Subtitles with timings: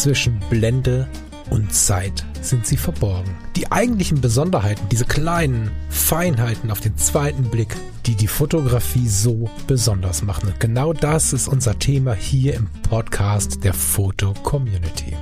[0.00, 1.06] zwischen Blende
[1.50, 3.36] und Zeit sind sie verborgen.
[3.54, 7.76] Die eigentlichen Besonderheiten, diese kleinen Feinheiten auf den zweiten Blick,
[8.06, 10.48] die die Fotografie so besonders machen.
[10.48, 15.14] Und genau das ist unser Thema hier im Podcast der Foto Community.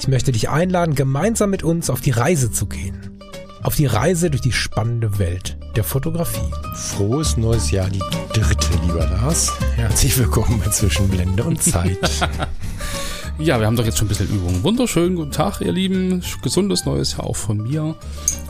[0.00, 3.20] Ich möchte dich einladen, gemeinsam mit uns auf die Reise zu gehen.
[3.62, 6.50] Auf die Reise durch die spannende Welt der Fotografie.
[6.74, 9.52] Frohes neues Jahr, die dritte, lieber Lars.
[9.76, 11.98] Herzlich willkommen bei Zwischenblende und Zeit.
[13.40, 14.64] Ja, wir haben doch jetzt schon ein bisschen Übung.
[14.64, 16.24] Wunderschönen guten Tag, ihr Lieben.
[16.42, 17.94] Gesundes neues Jahr auch von mir.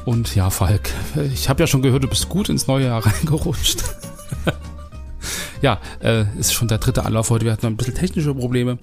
[0.07, 0.89] Und ja, Falk,
[1.35, 3.85] ich habe ja schon gehört, du bist gut ins neue Jahr reingerutscht.
[5.63, 7.45] ja, äh, ist schon der dritte Anlauf heute.
[7.45, 8.79] Wir hatten ein bisschen technische Probleme.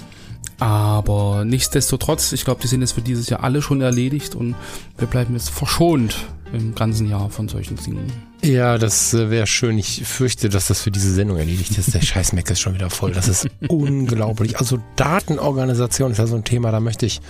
[0.60, 4.56] Aber nichtsdestotrotz, ich glaube, die sind jetzt für dieses Jahr alle schon erledigt und
[4.98, 6.18] wir bleiben jetzt verschont
[6.54, 8.12] im ganzen Jahr von solchen Dingen.
[8.42, 9.78] Ja, das äh, wäre schön.
[9.78, 11.94] Ich fürchte, dass das für diese Sendung erledigt ist.
[11.94, 13.12] Der scheiß Mac ist schon wieder voll.
[13.12, 14.60] Das ist unglaublich.
[14.60, 17.22] Also Datenorganisation ist ja so ein Thema, da möchte ich,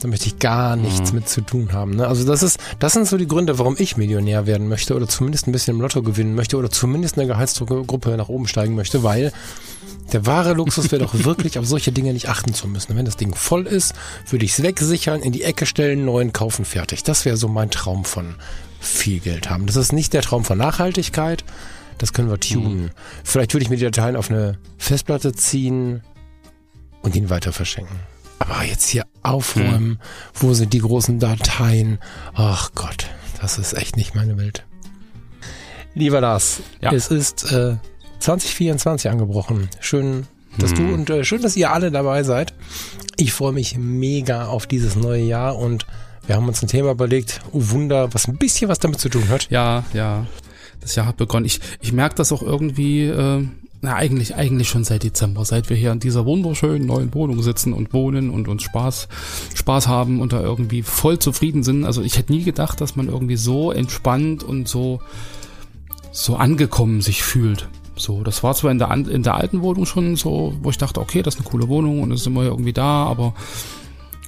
[0.00, 1.18] da möchte ich gar nichts mhm.
[1.18, 1.96] mit zu tun haben.
[1.96, 2.06] Ne?
[2.06, 5.46] Also das ist, das sind so die Gründe, warum ich Millionär werden möchte oder zumindest
[5.46, 9.32] ein bisschen im Lotto gewinnen möchte oder zumindest eine Gehaltsgruppe nach oben steigen möchte, weil
[10.12, 12.96] der wahre Luxus wäre doch wirklich, auf solche Dinge nicht achten zu müssen.
[12.96, 13.94] Wenn das Ding voll ist,
[14.30, 17.02] würde ich es wegsichern, in die Ecke stellen, neuen kaufen, fertig.
[17.02, 18.36] Das wäre so mein Traum von
[18.80, 19.66] viel Geld haben.
[19.66, 21.44] Das ist nicht der Traum von Nachhaltigkeit.
[21.98, 22.84] Das können wir tunen.
[22.84, 22.90] Mhm.
[23.24, 26.02] Vielleicht würde ich mir die Dateien auf eine Festplatte ziehen
[27.02, 27.96] und ihn weiter verschenken.
[28.48, 29.98] Aber jetzt hier aufräumen, mhm.
[30.34, 31.98] wo sind die großen Dateien?
[32.34, 33.06] Ach Gott,
[33.40, 34.64] das ist echt nicht meine Welt.
[35.94, 36.92] Lieber Lars, ja.
[36.92, 37.76] es ist äh,
[38.20, 39.68] 2024 angebrochen.
[39.80, 40.26] Schön,
[40.58, 40.76] dass mhm.
[40.76, 42.54] du und äh, schön, dass ihr alle dabei seid.
[43.16, 45.86] Ich freue mich mega auf dieses neue Jahr und
[46.26, 49.28] wir haben uns ein Thema überlegt, oh Wunder, was ein bisschen was damit zu tun
[49.28, 49.50] hat.
[49.50, 50.26] Ja, ja.
[50.80, 51.46] Das Jahr hat begonnen.
[51.46, 53.46] Ich, ich merke das auch irgendwie, äh,
[53.80, 57.72] na eigentlich, eigentlich schon seit Dezember, seit wir hier in dieser wunderschönen neuen Wohnung sitzen
[57.72, 59.08] und wohnen und uns Spaß,
[59.54, 61.84] Spaß haben und da irgendwie voll zufrieden sind.
[61.84, 65.00] Also ich hätte nie gedacht, dass man irgendwie so entspannt und so,
[66.10, 67.68] so angekommen sich fühlt.
[67.96, 71.00] So, das war zwar in der, in der alten Wohnung schon so, wo ich dachte,
[71.00, 73.34] okay, das ist eine coole Wohnung und es ist immer irgendwie da, aber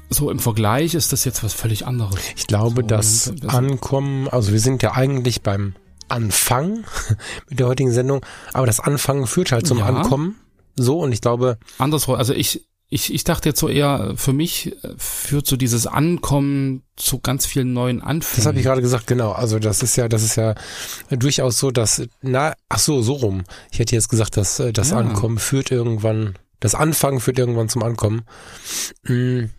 [0.09, 2.17] so im Vergleich ist das jetzt was völlig anderes.
[2.37, 5.75] Ich glaube, so, das Ankommen, also wir sind ja eigentlich beim
[6.11, 6.85] Anfang
[7.49, 9.87] mit der heutigen Sendung, aber das Anfangen führt halt zum ja.
[9.87, 10.37] Ankommen.
[10.77, 11.59] So, und ich glaube.
[11.79, 16.83] Andersrum, also ich, ich, ich dachte jetzt so eher, für mich führt so dieses Ankommen
[16.97, 18.37] zu ganz vielen neuen Anfängen.
[18.37, 19.33] Das habe ich gerade gesagt, genau.
[19.33, 20.55] Also das ist ja, das ist ja
[21.11, 23.45] durchaus so, dass, na, ach so, so rum.
[23.71, 24.99] Ich hätte jetzt gesagt, dass äh, das ja.
[24.99, 28.23] Ankommen führt irgendwann, das Anfangen führt irgendwann zum Ankommen.
[29.07, 29.51] Hm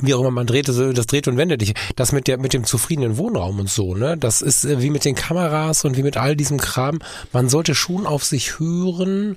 [0.00, 1.74] wie auch immer man dreht, das dreht und wendet dich.
[1.96, 4.16] Das mit der, mit dem zufriedenen Wohnraum und so, ne?
[4.16, 6.98] Das ist äh, wie mit den Kameras und wie mit all diesem Kram.
[7.32, 9.36] Man sollte schon auf sich hören,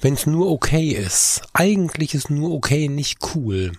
[0.00, 1.42] wenn es nur okay ist.
[1.52, 3.72] Eigentlich ist nur okay nicht cool.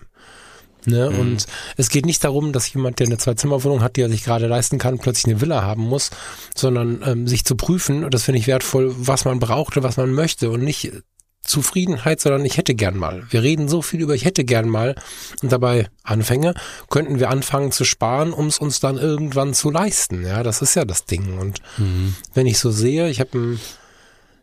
[0.84, 1.10] Ne?
[1.10, 1.18] Mhm.
[1.18, 1.46] Und
[1.76, 4.78] es geht nicht darum, dass jemand, der eine Zwei-Zimmer-Wohnung hat, die er sich gerade leisten
[4.78, 6.10] kann, plötzlich eine Villa haben muss,
[6.56, 9.96] sondern ähm, sich zu prüfen, und das finde ich wertvoll, was man braucht und was
[9.96, 10.92] man möchte und nicht
[11.42, 13.24] Zufriedenheit, sondern ich hätte gern mal.
[13.30, 14.94] Wir reden so viel über ich hätte gern mal
[15.42, 16.54] und dabei Anfänge
[16.88, 20.24] könnten wir anfangen zu sparen, um es uns dann irgendwann zu leisten.
[20.24, 21.38] Ja, das ist ja das Ding.
[21.38, 22.14] Und mhm.
[22.34, 23.60] wenn ich so sehe, ich habe ein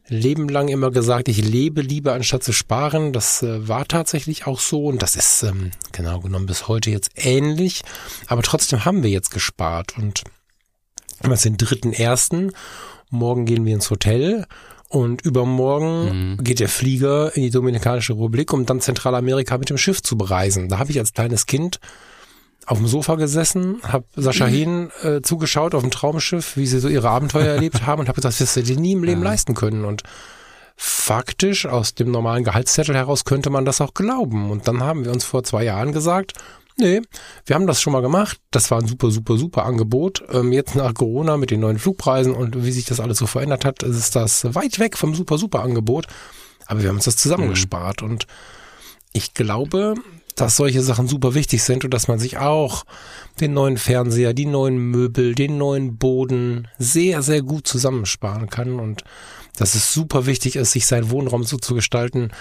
[0.10, 3.14] Leben lang immer gesagt, ich lebe lieber anstatt zu sparen.
[3.14, 7.12] Das äh, war tatsächlich auch so und das ist ähm, genau genommen bis heute jetzt
[7.16, 7.84] ähnlich.
[8.28, 10.24] Aber trotzdem haben wir jetzt gespart und
[11.22, 12.52] wir sind dritten ersten.
[13.10, 14.46] Morgen gehen wir ins Hotel
[14.90, 16.44] und übermorgen mhm.
[16.44, 20.68] geht der Flieger in die Dominikanische Republik, um dann Zentralamerika mit dem Schiff zu bereisen.
[20.68, 21.80] Da habe ich als kleines Kind
[22.66, 24.52] auf dem Sofa gesessen, habe Sascha mhm.
[24.52, 28.16] Hehn äh, zugeschaut auf dem Traumschiff, wie sie so ihre Abenteuer erlebt haben und habe
[28.16, 29.30] gesagt, das du dir nie im Leben ja.
[29.30, 29.86] leisten können.
[29.86, 30.04] Und
[30.76, 34.50] faktisch aus dem normalen Gehaltszettel heraus könnte man das auch glauben.
[34.50, 36.34] Und dann haben wir uns vor zwei Jahren gesagt,
[36.80, 37.02] Nee,
[37.46, 38.40] wir haben das schon mal gemacht.
[38.52, 40.24] Das war ein super, super, super Angebot.
[40.32, 43.66] Ähm, jetzt nach Corona mit den neuen Flugpreisen und wie sich das alles so verändert
[43.66, 46.08] hat, ist das weit weg vom super, super Angebot.
[46.68, 48.12] Aber wir haben uns das zusammengespart mhm.
[48.12, 48.28] und
[49.12, 49.96] ich glaube,
[50.36, 52.86] dass solche Sachen super wichtig sind und dass man sich auch
[53.42, 59.04] den neuen Fernseher, die neuen Möbel, den neuen Boden sehr, sehr gut zusammensparen kann und
[59.58, 62.32] dass es super wichtig ist, sich seinen Wohnraum so zu gestalten,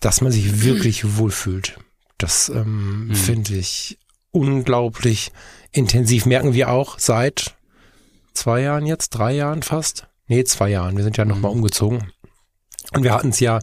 [0.00, 1.78] dass man sich wirklich wohlfühlt.
[2.18, 3.14] Das ähm, mhm.
[3.14, 3.98] finde ich
[4.30, 5.32] unglaublich
[5.72, 6.26] intensiv.
[6.26, 7.56] Merken wir auch seit
[8.34, 10.06] zwei Jahren jetzt, drei Jahren fast.
[10.26, 10.96] Nee, zwei Jahren.
[10.96, 11.58] Wir sind ja nochmal mhm.
[11.58, 12.12] umgezogen.
[12.94, 13.58] Und wir hatten es ja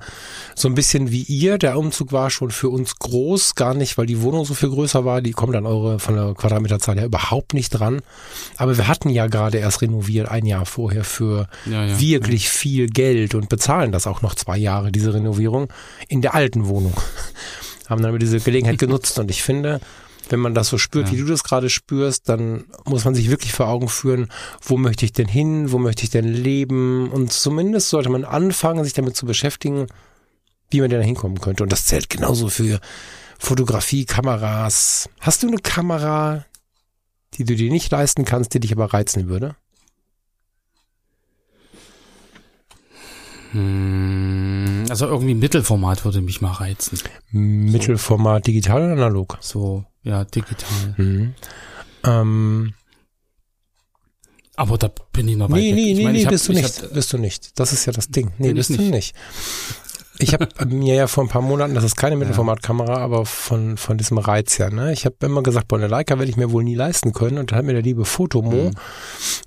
[0.54, 1.58] so ein bisschen wie ihr.
[1.58, 5.04] Der Umzug war schon für uns groß, gar nicht, weil die Wohnung so viel größer
[5.04, 5.22] war.
[5.22, 8.02] Die kommt an eure von der Quadratmeterzahl ja überhaupt nicht dran.
[8.58, 12.50] Aber wir hatten ja gerade erst renoviert, ein Jahr vorher für ja, ja, wirklich ja.
[12.52, 15.74] viel Geld und bezahlen das auch noch zwei Jahre, diese Renovierung,
[16.08, 16.94] in der alten Wohnung.
[17.90, 19.80] Haben dann aber diese Gelegenheit genutzt und ich finde,
[20.30, 21.14] wenn man das so spürt, ja.
[21.14, 24.30] wie du das gerade spürst, dann muss man sich wirklich vor Augen führen,
[24.62, 28.84] wo möchte ich denn hin, wo möchte ich denn leben und zumindest sollte man anfangen,
[28.84, 29.88] sich damit zu beschäftigen,
[30.72, 32.80] wie man denn da hinkommen könnte und das zählt genauso für
[33.38, 35.10] Fotografie, Kameras.
[35.20, 36.46] Hast du eine Kamera,
[37.36, 39.56] die du dir nicht leisten kannst, die dich aber reizen würde?
[43.52, 47.00] Hm, also irgendwie Mittelformat würde mich mal reizen.
[47.32, 49.38] Mittelformat digital oder analog?
[49.42, 50.96] So, ja, digital.
[50.98, 51.34] Mhm.
[52.04, 52.74] Ähm,
[54.56, 56.84] aber da bin ich noch weit Nee, nee, nee, nee, bist du nicht.
[56.84, 57.60] Hab, bist du nicht.
[57.60, 58.32] Das ist ja das Ding.
[58.38, 58.92] Nee, bist du nicht.
[58.92, 59.16] nicht.
[60.18, 63.98] Ich habe mir ja vor ein paar Monaten, das ist keine Mittelformatkamera, aber von, von
[63.98, 64.94] diesem Reiz her, ne?
[64.94, 67.38] Ich habe immer gesagt, boah, eine Leica werde ich mir wohl nie leisten können.
[67.38, 68.72] Und dann hat mir der liebe Fotomo, mhm.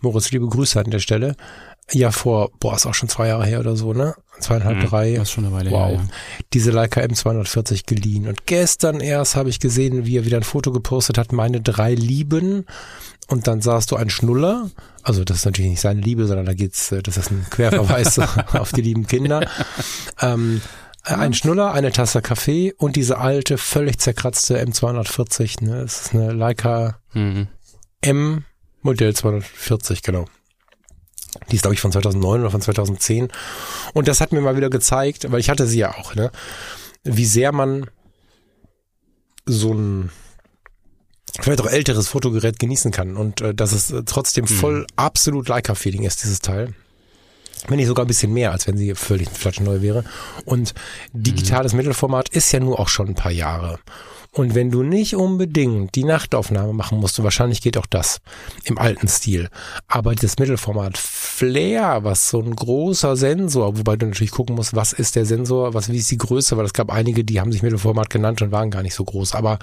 [0.03, 1.37] Moritz, liebe Grüße an der Stelle,
[1.93, 4.15] ja vor, boah, ist auch schon zwei Jahre her oder so, ne?
[4.41, 5.13] Zweieinhalb, mhm, drei.
[5.15, 5.89] Das ist schon eine Weile wow.
[5.89, 6.09] her, ja.
[6.53, 8.29] Diese Leica M240 geliehen.
[8.29, 11.95] Und gestern erst habe ich gesehen, wie er wieder ein Foto gepostet hat, meine drei
[11.95, 12.67] Lieben.
[13.29, 14.71] Und dann sahst du ein Schnuller.
[15.03, 18.19] Also das ist natürlich nicht seine Liebe, sondern da geht's, äh, das ist ein Querverweis
[18.53, 19.47] auf die lieben Kinder.
[20.21, 20.61] Ähm,
[21.03, 25.65] ein Schnuller, eine Tasse Kaffee und diese alte, völlig zerkratzte M240.
[25.65, 25.83] Ne?
[25.83, 27.49] Das ist eine Leica mhm.
[28.01, 28.45] M
[28.83, 30.27] Modell 240, genau.
[31.51, 33.29] Die ist, glaube ich, von 2009 oder von 2010.
[33.95, 36.31] Und das hat mir mal wieder gezeigt, weil ich hatte sie ja auch, ne?
[37.05, 37.87] wie sehr man
[39.47, 40.11] so ein
[41.41, 44.49] vielleicht auch älteres Fotogerät genießen kann und äh, dass es äh, trotzdem mhm.
[44.49, 46.75] voll absolut Leica-Feeling ist, dieses Teil.
[47.67, 50.05] Wenn nicht sogar ein bisschen mehr, als wenn sie völlig flatschneu wäre.
[50.45, 50.75] Und
[51.13, 51.79] digitales mhm.
[51.79, 53.79] Mittelformat ist ja nur auch schon ein paar Jahre.
[54.31, 58.21] Und wenn du nicht unbedingt die Nachtaufnahme machen musst, wahrscheinlich geht auch das
[58.65, 59.49] im alten Stil.
[59.87, 64.93] Aber das Mittelformat Flair, was so ein großer Sensor, wobei du natürlich gucken musst, was
[64.93, 67.63] ist der Sensor, was, wie ist die Größe, weil es gab einige, die haben sich
[67.63, 69.35] Mittelformat genannt und waren gar nicht so groß.
[69.35, 69.59] Aber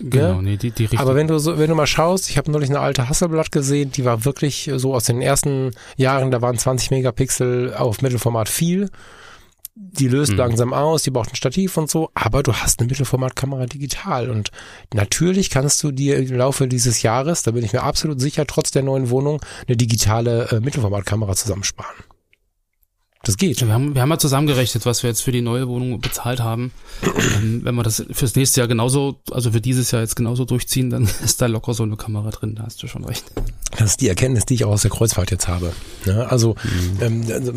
[0.00, 0.42] Genau, ja?
[0.42, 2.78] nee, die, die Aber wenn du so, wenn du mal schaust, ich habe neulich eine
[2.78, 7.74] alte Hasselblatt gesehen, die war wirklich so aus den ersten Jahren, da waren 20 Megapixel
[7.74, 8.90] auf Mittelformat viel
[9.78, 10.38] die löst mhm.
[10.38, 14.50] langsam aus, die braucht ein Stativ und so, aber du hast eine Mittelformatkamera digital und
[14.92, 18.70] natürlich kannst du dir im Laufe dieses Jahres, da bin ich mir absolut sicher, trotz
[18.70, 21.94] der neuen Wohnung, eine digitale äh, Mittelformatkamera zusammensparen.
[23.28, 23.60] Das geht.
[23.60, 26.72] Wir haben, wir haben mal zusammengerechnet, was wir jetzt für die neue Wohnung bezahlt haben.
[27.36, 30.88] ähm, wenn wir das fürs nächste Jahr genauso, also für dieses Jahr jetzt genauso durchziehen,
[30.88, 33.26] dann ist da locker so eine Kamera drin, da hast du schon recht.
[33.76, 35.74] Das ist die Erkenntnis, die ich auch aus der Kreuzfahrt jetzt habe.
[36.06, 37.02] Ja, also, mhm.
[37.02, 37.52] ähm, also,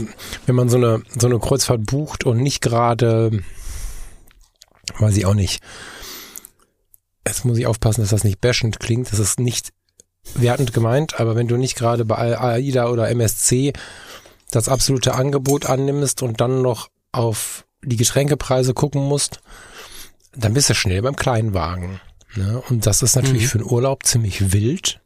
[0.46, 3.42] wenn man so eine, so eine Kreuzfahrt bucht und nicht gerade,
[5.00, 5.64] weiß ich auch nicht,
[7.26, 9.70] jetzt muss ich aufpassen, dass das nicht bashend klingt, das ist nicht
[10.36, 13.72] wertend gemeint, aber wenn du nicht gerade bei AIDA oder MSC
[14.52, 19.42] das absolute Angebot annimmst und dann noch auf die Getränkepreise gucken musst,
[20.36, 22.00] dann bist du schnell beim Kleinwagen.
[22.36, 22.62] Ne?
[22.70, 23.48] Und das ist natürlich mhm.
[23.48, 25.00] für einen Urlaub ziemlich wild.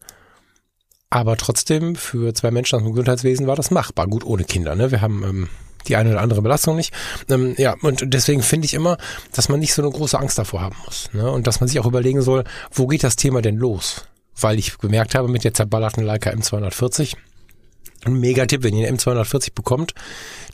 [1.10, 4.08] Aber trotzdem, für zwei Menschen aus dem Gesundheitswesen war das machbar.
[4.08, 4.76] Gut, ohne Kinder.
[4.76, 4.92] Ne?
[4.92, 5.50] Wir haben ähm,
[5.88, 6.94] die eine oder andere Belastung nicht.
[7.30, 8.98] Ähm, ja, und deswegen finde ich immer,
[9.34, 11.10] dass man nicht so eine große Angst davor haben muss.
[11.14, 11.30] Ne?
[11.30, 14.06] Und dass man sich auch überlegen soll, wo geht das Thema denn los?
[14.40, 17.16] Weil ich gemerkt habe, mit der zerballerten Leica M240,
[18.06, 19.94] ein Megatipp, wenn ihr eine M240 bekommt,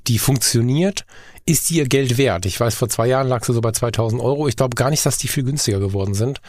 [0.08, 1.06] die funktioniert,
[1.52, 2.46] ist die ihr Geld wert.
[2.46, 4.48] Ich weiß, vor zwei Jahren lag sie so bei 2000 Euro.
[4.48, 6.42] Ich glaube gar nicht, dass die viel günstiger geworden sind.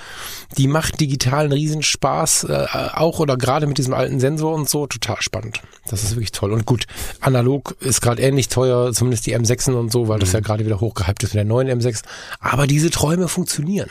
[0.57, 5.21] Die macht digitalen Riesenspaß, äh, auch oder gerade mit diesem alten Sensor und so, total
[5.21, 5.61] spannend.
[5.89, 6.53] Das ist wirklich toll.
[6.53, 6.87] Und gut,
[7.21, 10.35] analog ist gerade ähnlich teuer, zumindest die M6 und so, weil das mhm.
[10.35, 12.03] ja gerade wieder hochgehypt ist mit der neuen M6.
[12.41, 13.91] Aber diese Träume funktionieren.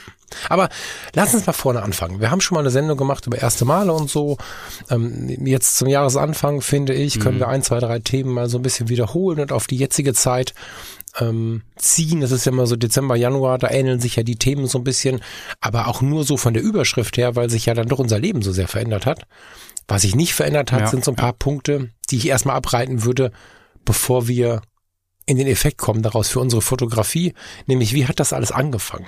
[0.49, 0.69] Aber
[1.13, 2.19] lass uns mal vorne anfangen.
[2.19, 4.37] Wir haben schon mal eine Sendung gemacht über erste Male und so.
[4.89, 7.41] Ähm, jetzt zum Jahresanfang, finde ich, können mhm.
[7.41, 10.53] wir ein, zwei, drei Themen mal so ein bisschen wiederholen und auf die jetzige Zeit
[11.19, 12.21] ähm, ziehen.
[12.21, 14.83] Das ist ja immer so Dezember, Januar, da ähneln sich ja die Themen so ein
[14.83, 15.21] bisschen,
[15.59, 18.41] aber auch nur so von der Überschrift her, weil sich ja dann doch unser Leben
[18.41, 19.23] so sehr verändert hat.
[19.87, 23.03] Was sich nicht verändert hat, ja, sind so ein paar Punkte, die ich erstmal abreiten
[23.03, 23.31] würde,
[23.83, 24.61] bevor wir
[25.25, 27.33] in den Effekt kommen daraus für unsere Fotografie,
[27.67, 29.07] nämlich wie hat das alles angefangen?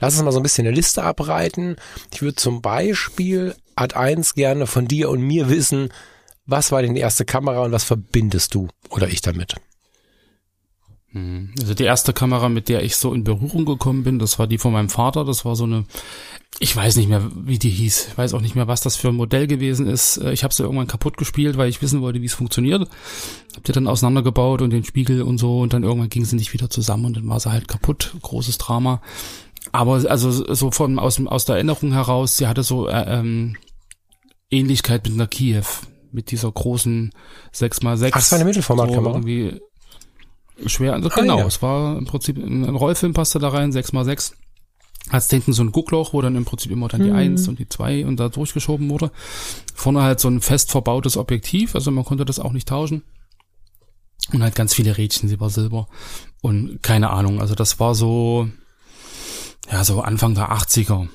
[0.00, 1.76] Lass uns mal so ein bisschen eine Liste abreiten.
[2.12, 5.90] Ich würde zum Beispiel Ad 1 gerne von dir und mir wissen,
[6.46, 9.54] was war denn die erste Kamera und was verbindest du oder ich damit?
[11.12, 11.50] Mhm.
[11.58, 14.58] Also die erste Kamera, mit der ich so in Berührung gekommen bin, das war die
[14.58, 15.24] von meinem Vater.
[15.24, 15.84] Das war so eine,
[16.58, 18.08] ich weiß nicht mehr, wie die hieß.
[18.10, 20.18] Ich weiß auch nicht mehr, was das für ein Modell gewesen ist.
[20.18, 22.88] Äh, ich habe sie irgendwann kaputt gespielt, weil ich wissen wollte, wie es funktioniert.
[23.56, 26.52] Hab die dann auseinandergebaut und den Spiegel und so und dann irgendwann ging sie nicht
[26.52, 28.14] wieder zusammen und dann war sie halt kaputt.
[28.22, 29.02] Großes Drama.
[29.72, 33.56] Aber also so von aus, aus der Erinnerung heraus, sie hatte so äh, ähm,
[34.50, 35.64] Ähnlichkeit mit einer Kiew,
[36.12, 37.12] mit dieser großen
[37.54, 38.10] 6x6.
[38.12, 39.22] Ach, das war eine Mittelformatkamera.
[39.22, 39.60] So
[40.66, 41.46] schwer, also ah, genau, ja.
[41.46, 44.32] es war im Prinzip ein Rollfilm passte da rein, 6x6.
[45.08, 47.16] Hat's hinten so ein Guckloch, wo dann im Prinzip immer dann die Mhm.
[47.16, 49.10] Eins und die Zwei und da durchgeschoben wurde.
[49.74, 53.02] Vorne halt so ein fest verbautes Objektiv, also man konnte das auch nicht tauschen.
[54.32, 55.88] Und halt ganz viele Rädchen, Silber, Silber.
[56.42, 58.48] Und keine Ahnung, also das war so,
[59.70, 61.08] ja, so Anfang der 80er.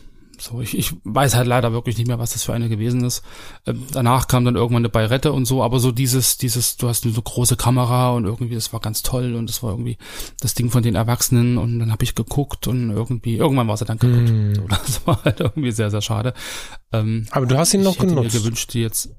[0.46, 3.24] So, ich, ich weiß halt leider wirklich nicht mehr, was das für eine gewesen ist.
[3.66, 7.04] Ähm, danach kam dann irgendwann eine Bayrette und so, aber so dieses, dieses, du hast
[7.04, 9.98] eine so große Kamera und irgendwie, das war ganz toll und das war irgendwie
[10.42, 13.86] das Ding von den Erwachsenen und dann habe ich geguckt und irgendwie, irgendwann war sie
[13.86, 14.30] dann kaputt.
[14.30, 14.46] Hm.
[14.56, 16.34] So, das war halt irgendwie sehr, sehr schade.
[16.94, 18.34] Ähm, Aber du hast ihn noch ich hätte genutzt.
[18.36, 19.10] mir gewünscht, die jetzt.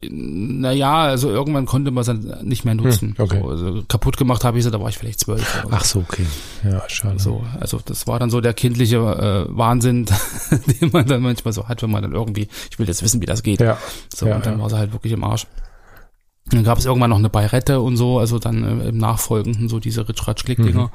[0.00, 3.16] Naja, also irgendwann konnte man sie dann nicht mehr nutzen.
[3.16, 3.40] Hm, okay.
[3.40, 5.64] so, also kaputt gemacht habe ich sie, da war ich vielleicht zwölf.
[5.72, 6.24] Ach so, okay.
[6.62, 7.18] Ja, schade.
[7.18, 10.06] so, also das war dann so der kindliche äh, Wahnsinn,
[10.80, 13.26] den man dann manchmal so hat, wenn man dann irgendwie, ich will jetzt wissen, wie
[13.26, 13.60] das geht.
[13.60, 13.76] Ja.
[14.14, 14.62] So, ja, und dann ja.
[14.62, 15.48] war sie halt wirklich im Arsch.
[16.50, 19.80] Dann gab es irgendwann noch eine Bayrette und so, also dann äh, im Nachfolgenden so
[19.80, 20.92] diese Ritsch-Ratsch-Klick-Dinger,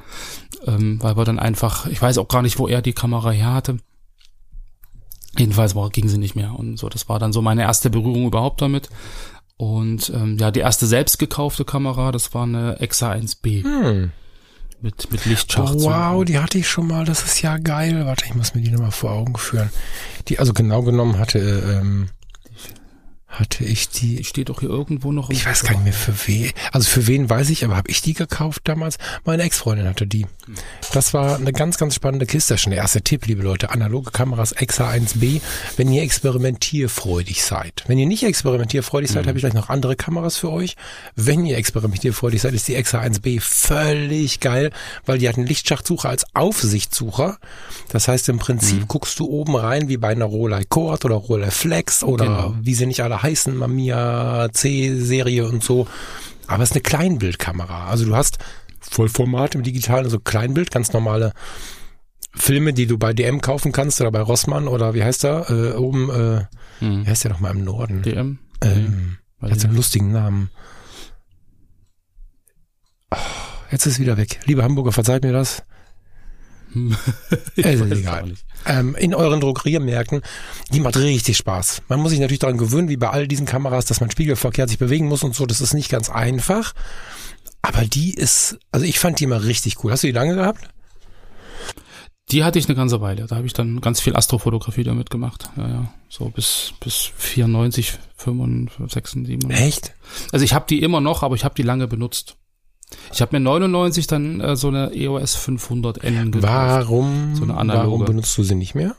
[0.66, 3.52] ähm, weil wir dann einfach, ich weiß auch gar nicht, wo er die Kamera her
[3.52, 3.76] hatte.
[5.38, 8.26] Jedenfalls war, ging sie nicht mehr und so, das war dann so meine erste Berührung
[8.26, 8.88] überhaupt damit.
[9.56, 14.10] Und ähm, ja, die erste selbst gekaufte Kamera, das war eine Exa 1B Hm.
[14.80, 15.82] mit, mit Oh, Lichtschachtzug.
[15.82, 17.04] wow, die hatte ich schon mal.
[17.04, 18.04] Das ist ja geil.
[18.04, 19.70] Warte, ich muss mir die nochmal vor Augen führen.
[20.28, 22.08] Die, also genau genommen hatte, ähm,
[23.38, 24.16] hatte ich die.
[24.16, 25.30] Die steht doch hier irgendwo noch.
[25.30, 26.50] Ich weiß gar nicht mehr für wen.
[26.72, 28.98] Also für wen weiß ich, aber habe ich die gekauft damals?
[29.24, 30.26] Meine Ex-Freundin hatte die.
[30.92, 32.56] Das war eine ganz, ganz spannende Kiste.
[32.58, 33.70] Schon der erste Tipp, liebe Leute.
[33.70, 35.40] Analoge Kameras Exa 1B.
[35.76, 37.84] Wenn ihr experimentierfreudig seid.
[37.86, 40.76] Wenn ihr nicht experimentierfreudig seid, habe ich gleich noch andere Kameras für euch.
[41.16, 44.70] Wenn ihr experimentierfreudig seid, ist die Exa 1B völlig geil,
[45.06, 47.38] weil die hat einen Lichtschachtsucher als Aufsichtssucher.
[47.88, 51.50] Das heißt, im Prinzip guckst du oben rein wie bei einer Rolei Cord oder Rolei
[51.50, 52.54] Flex oder Genau.
[52.62, 55.86] wie sie nicht alle heißen, Mamiya C-Serie und so.
[56.46, 57.88] Aber es ist eine Kleinbildkamera.
[57.88, 58.38] Also du hast
[58.80, 61.32] Vollformat im Digitalen, also Kleinbild, ganz normale
[62.36, 65.48] Filme, die du bei DM kaufen kannst oder bei Rossmann oder wie heißt der?
[65.50, 66.44] Äh, oben, äh,
[66.80, 67.04] Hm.
[67.06, 68.02] wie heißt der noch mal im Norden?
[68.02, 68.38] DM?
[68.62, 70.50] Ähm, Weiß hat so einen lustigen Namen.
[73.10, 73.18] Ah,
[73.70, 74.40] Jetzt ist es wieder weg.
[74.44, 75.62] Liebe Hamburger, verzeiht mir das.
[77.56, 78.32] Weiß egal.
[78.66, 80.22] ähm, in euren Drogeriemärkten,
[80.72, 81.82] die macht richtig Spaß.
[81.88, 84.78] Man muss sich natürlich daran gewöhnen, wie bei all diesen Kameras, dass man spiegelverkehrt sich
[84.78, 85.46] bewegen muss und so.
[85.46, 86.74] Das ist nicht ganz einfach.
[87.62, 89.92] Aber die ist, also ich fand die immer richtig cool.
[89.92, 90.68] Hast du die lange gehabt?
[92.30, 93.26] Die hatte ich eine ganze Weile.
[93.26, 95.50] Da habe ich dann ganz viel Astrofotografie damit gemacht.
[95.56, 95.94] Ja, ja.
[96.08, 99.50] So bis, bis 94, 95, 96.
[99.50, 99.94] Echt?
[100.32, 102.36] Also ich habe die immer noch, aber ich habe die lange benutzt.
[103.12, 106.42] Ich habe mir 99 dann äh, so eine EOS 500N gekauft.
[106.42, 107.86] Warum, So eine analoge.
[107.86, 108.94] warum benutzt du sie nicht mehr?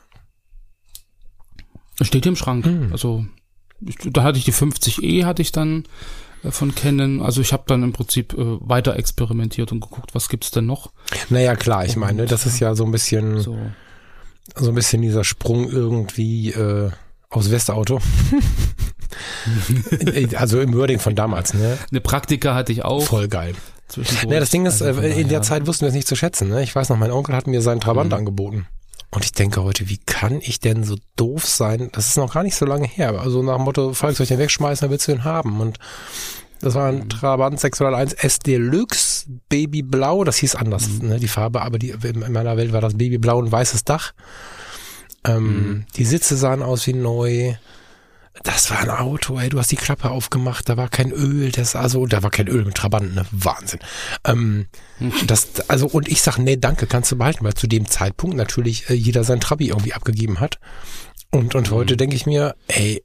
[2.00, 2.66] Steht hier im Schrank.
[2.66, 2.88] Hm.
[2.92, 3.24] Also
[3.84, 5.84] ich, da hatte ich die 50E hatte ich dann
[6.44, 7.22] äh, von Canon.
[7.22, 10.92] Also ich habe dann im Prinzip äh, weiter experimentiert und geguckt, was gibt's denn noch.
[11.30, 13.56] Naja, klar, ich meine, das ist ja so ein bisschen, so,
[14.56, 14.68] So.
[14.70, 16.90] ein bisschen dieser Sprung irgendwie äh,
[17.30, 18.00] aus Westauto.
[20.36, 21.78] also im Wording von damals, ne?
[21.90, 23.02] Eine Praktika hatte ich auch.
[23.02, 23.54] Voll geil.
[23.88, 24.32] Zwischendurch.
[24.32, 26.48] Ja, das Ding ist, Also äh, in der Zeit wussten wir es nicht zu schätzen.
[26.48, 26.62] Ne?
[26.62, 28.16] Ich weiß noch, mein Onkel hat mir seinen Trabant Mhm.
[28.18, 28.66] angeboten.
[29.10, 31.88] Und ich denke heute, wie kann ich denn so doof sein?
[31.92, 33.18] Das ist noch gar nicht so lange her.
[33.20, 35.60] Also nach dem Motto, Falk, soll ich den wegschmeißen, dann willst du ihn haben.
[35.60, 35.78] Und
[36.60, 37.08] das war ein Mhm.
[37.08, 40.24] Trabant 601 S Deluxe Babyblau.
[40.24, 41.08] Das hieß anders, Mhm.
[41.08, 44.12] ne, die Farbe, aber die, in meiner Welt war das Babyblau und weißes Dach.
[45.24, 45.84] Ähm, Mhm.
[45.96, 47.54] Die Sitze sahen aus wie neu.
[48.46, 51.74] Das war ein Auto, ey, du hast die Klappe aufgemacht, da war kein Öl, das
[51.74, 53.26] also, da war kein Öl mit Trabant, ne?
[53.32, 53.80] Wahnsinn.
[54.24, 54.68] Ähm,
[55.26, 58.88] das, also, und ich sag, nee, danke, kannst du behalten, weil zu dem Zeitpunkt natürlich
[58.88, 60.60] äh, jeder sein Trabi irgendwie abgegeben hat.
[61.32, 63.02] Und, und heute denke ich mir, ey,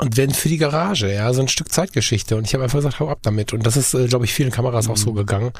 [0.00, 2.36] und wenn für die Garage, ja, so ein Stück Zeitgeschichte.
[2.36, 3.52] Und ich habe einfach gesagt, hau ab damit.
[3.52, 5.52] Und das ist, äh, glaube ich, vielen Kameras auch so gegangen.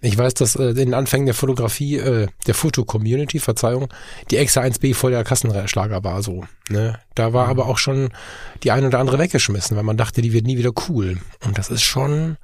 [0.00, 3.88] Ich weiß, dass äh, in den Anfängen der Fotografie, äh, der Foto-Community, Verzeihung,
[4.32, 6.44] die Exa 1B voll der Kassenschlager war so.
[6.68, 6.98] Ne?
[7.14, 8.08] Da war aber auch schon
[8.64, 11.18] die ein oder andere weggeschmissen, weil man dachte, die wird nie wieder cool.
[11.44, 12.38] Und das ist schon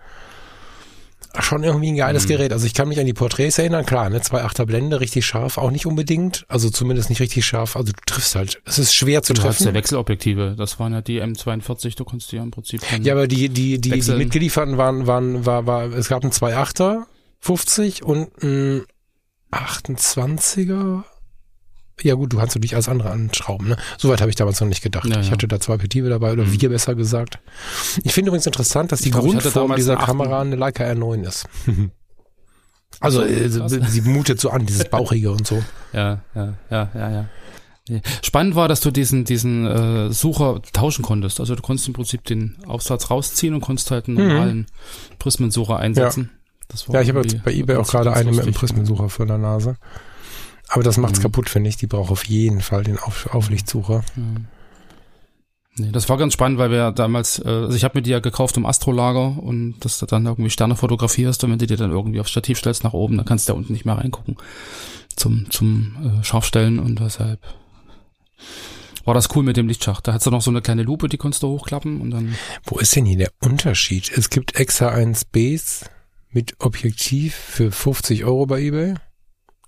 [1.41, 2.53] schon irgendwie ein geiles Gerät.
[2.53, 5.59] Also ich kann mich an die Porträts erinnern, klar, ne, zwei Achter Blende, richtig scharf,
[5.59, 7.77] auch nicht unbedingt, also zumindest nicht richtig scharf.
[7.77, 8.61] Also du triffst halt.
[8.65, 9.73] Es ist schwer zu Du treffen.
[9.75, 10.55] Wechselobjektive.
[10.57, 11.97] Das waren ja die M42.
[11.97, 15.47] Du konntest die ja im Prinzip Ja, aber die die die, die mitgelieferten waren waren
[15.47, 17.05] war war es gab einen 2,8er
[17.41, 18.83] 50 und ein
[19.51, 21.05] 28er.
[22.01, 23.69] Ja gut, du kannst natürlich alles andere anschrauben.
[23.69, 23.77] Ne?
[23.99, 25.07] Soweit habe ich damals noch nicht gedacht.
[25.07, 25.33] Ja, Ich ja.
[25.33, 27.39] hatte da zwei Objektive dabei oder wir besser gesagt.
[28.03, 31.27] Ich finde übrigens interessant, dass die glaub, ich Grundform dieser einen Kamera eine Leica R9
[31.27, 31.49] ist.
[33.01, 35.63] Also äh, sie mutet so an, dieses Bauchige und so.
[35.93, 38.01] Ja, ja, ja, ja, ja.
[38.23, 41.41] Spannend war, dass du diesen, diesen äh, Sucher tauschen konntest.
[41.41, 44.67] Also du konntest im Prinzip den Aufsatz rausziehen und konntest halt einen normalen
[45.19, 46.31] Prismensucher einsetzen.
[46.69, 46.95] Das war Mhm.
[46.95, 48.55] Ja, ich habe jetzt bei eBay auch gerade ganz eine mit einem.
[48.55, 49.77] Prismensucher vor der Nase.
[50.73, 51.25] Aber das macht's mhm.
[51.25, 51.77] kaputt, finde ich.
[51.77, 54.03] Die braucht auf jeden Fall den auf Auflichtsucher.
[54.17, 54.47] Mhm.
[55.77, 58.21] Nee, das war ganz spannend, weil wir damals, äh, also ich habe mir die ja
[58.21, 61.91] gekauft im Astrolager und dass du dann irgendwie Sterne fotografierst und wenn du dir dann
[61.91, 64.37] irgendwie aufs Stativ stellst nach oben, dann kannst du da unten nicht mehr reingucken
[65.15, 67.41] zum, zum äh, Scharfstellen und deshalb
[69.05, 70.07] war das cool mit dem Lichtschacht.
[70.07, 72.35] Da hat's dann noch so eine kleine Lupe, die konntest du hochklappen und dann.
[72.65, 74.11] Wo ist denn hier der Unterschied?
[74.15, 75.87] Es gibt Exa 1 Base
[76.31, 78.95] mit Objektiv für 50 Euro bei eBay.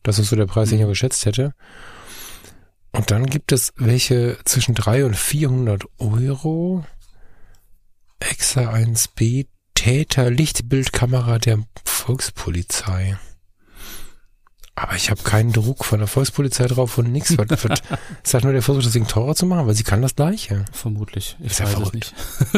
[0.05, 1.55] Das ist so der Preis, den ich ja geschätzt hätte.
[2.93, 6.85] Und dann gibt es welche zwischen 300 und 400 Euro.
[8.21, 13.19] Exa 1B Täter Lichtbildkamera der Volkspolizei.
[14.77, 17.31] Aber ich habe keinen Druck von der Volkspolizei drauf und nichts.
[17.31, 20.65] Ist halt nur der Versuch, das Ding teurer zu machen, weil sie kann das Gleiche.
[20.73, 21.37] Vermutlich.
[21.41, 22.13] Ich weiß es nicht.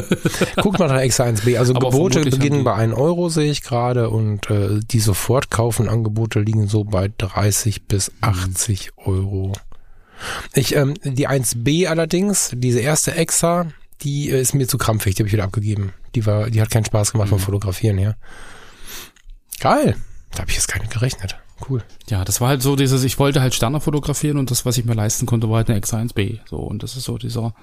[0.56, 1.58] Guck mal nach X1B.
[1.58, 4.08] Also Aber Gebote beginnen bei 1 Euro, sehe ich gerade.
[4.08, 9.12] Und äh, die Sofortkaufen-Angebote liegen so bei 30 bis 80 mhm.
[9.12, 9.52] Euro.
[10.54, 13.66] Ich, ähm, die 1B allerdings, diese erste Exa,
[14.00, 15.92] die äh, ist mir zu krampfig, die habe ich wieder abgegeben.
[16.14, 17.32] Die war, die hat keinen Spaß gemacht mhm.
[17.32, 18.14] beim Fotografieren, ja.
[19.60, 19.96] Geil.
[20.32, 21.36] Da habe ich jetzt gar nicht gerechnet.
[21.68, 21.82] Cool.
[22.10, 24.84] Ja, das war halt so dieses, ich wollte halt Sterne fotografieren und das, was ich
[24.84, 26.40] mir leisten konnte, war halt eine X1B.
[26.48, 27.54] So, und das ist so dieser,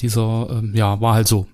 [0.00, 1.46] dieser, ähm, ja, war halt so.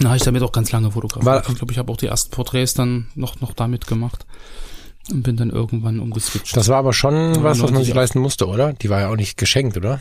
[0.00, 1.26] Na, ich damit auch ganz lange fotografiert.
[1.26, 4.26] War, ich glaube, ich habe auch die ersten Porträts dann noch, noch damit gemacht
[5.10, 6.56] und bin dann irgendwann umgeswitcht.
[6.56, 8.72] Das war aber schon was, was man sich leisten musste, oder?
[8.72, 10.00] Die war ja auch nicht geschenkt, oder?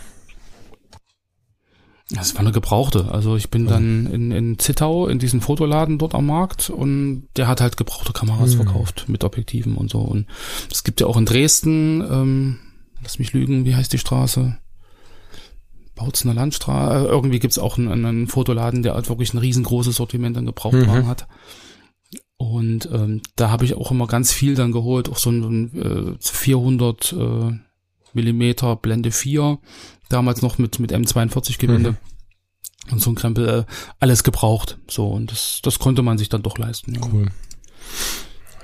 [2.10, 3.12] Das war eine gebrauchte.
[3.12, 7.50] Also ich bin dann in, in Zittau in diesem Fotoladen dort am Markt und der
[7.50, 8.64] hat halt gebrauchte Kameras mhm.
[8.64, 10.00] verkauft mit Objektiven und so.
[10.00, 10.26] Und
[10.72, 12.60] es gibt ja auch in Dresden, ähm,
[13.04, 14.58] lass mich lügen, wie heißt die Straße?
[15.96, 17.08] Bautzener Landstraße.
[17.08, 21.04] Äh, irgendwie gibt's auch einen, einen Fotoladen, der halt wirklich ein riesengroßes Sortiment an Gebrauchtwagen
[21.04, 21.08] mhm.
[21.08, 21.28] hat.
[22.38, 26.18] Und ähm, da habe ich auch immer ganz viel dann geholt, auch so ein äh,
[26.22, 27.52] 400 äh,
[28.14, 29.60] Millimeter Blende 4
[30.10, 31.92] damals noch mit, mit M42-Gewinde.
[31.92, 31.98] Mhm.
[32.92, 33.64] Und so ein Krempel, äh,
[34.00, 34.78] alles gebraucht.
[34.88, 36.96] So, und das, das konnte man sich dann doch leisten.
[36.96, 37.02] Ja.
[37.12, 37.28] Cool.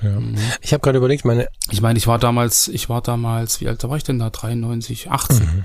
[0.02, 0.20] Ja.
[0.20, 0.38] Mhm.
[0.62, 1.48] Ich habe gerade überlegt, meine.
[1.72, 4.30] Ich meine, ich war damals, ich war damals, wie alt war ich denn da?
[4.30, 5.40] 93, 18.
[5.40, 5.64] Mhm.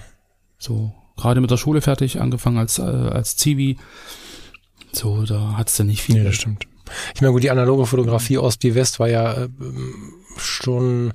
[0.59, 3.79] So, gerade mit der Schule fertig, angefangen als, äh, als Zivi.
[4.93, 6.17] So, da hat's dann nicht viel.
[6.17, 6.67] Nee, das stimmt.
[7.14, 9.49] Ich meine, gut, die analoge Fotografie Ost wie West war ja äh,
[10.37, 11.12] schon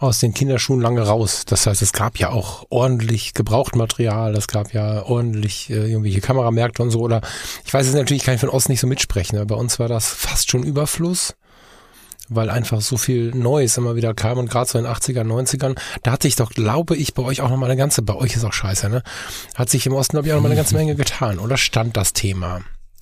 [0.00, 1.44] aus den Kinderschuhen lange raus.
[1.46, 6.82] Das heißt, es gab ja auch ordentlich Gebrauchtmaterial, es gab ja ordentlich äh, irgendwelche Kameramärkte
[6.82, 7.00] und so.
[7.00, 7.20] Oder
[7.64, 9.88] ich weiß es natürlich, kann ich von Ost nicht so mitsprechen, aber bei uns war
[9.88, 11.34] das fast schon Überfluss
[12.32, 15.76] weil einfach so viel Neues immer wieder kam und gerade so in den 80ern, 90ern,
[16.04, 18.44] da hat sich doch, glaube ich, bei euch auch nochmal eine ganze, bei euch ist
[18.44, 19.02] auch scheiße, ne?
[19.56, 22.12] Hat sich im Osten, glaube ich, auch nochmal eine ganze Menge getan, oder stand das
[22.12, 22.60] Thema?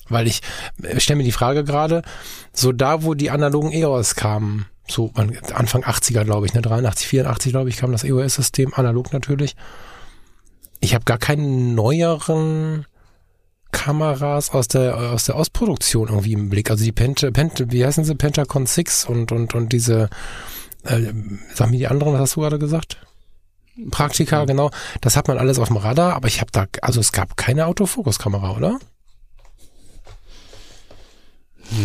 [0.08, 0.40] Weil ich,
[0.82, 2.00] ich stelle mir die Frage gerade,
[2.54, 7.53] so da, wo die analogen EOS kamen, so Anfang 80er, glaube ich, ne, 83, 84,
[7.53, 9.57] glaube ich, kam das EOS-System, analog natürlich.
[10.81, 12.87] Ich habe gar keinen neueren
[13.70, 16.70] Kameras aus der aus der Ausproduktion irgendwie im Blick.
[16.70, 20.09] Also die Penta, Penta wie heißen sie, Pentacon 6 und und und diese
[20.85, 21.12] äh,
[21.55, 22.98] sag mir die anderen, was hast du gerade gesagt?
[23.90, 24.70] Praktika, genau.
[25.01, 27.66] Das hat man alles auf dem Radar, aber ich habe da, also es gab keine
[27.66, 28.79] Autofokuskamera, oder?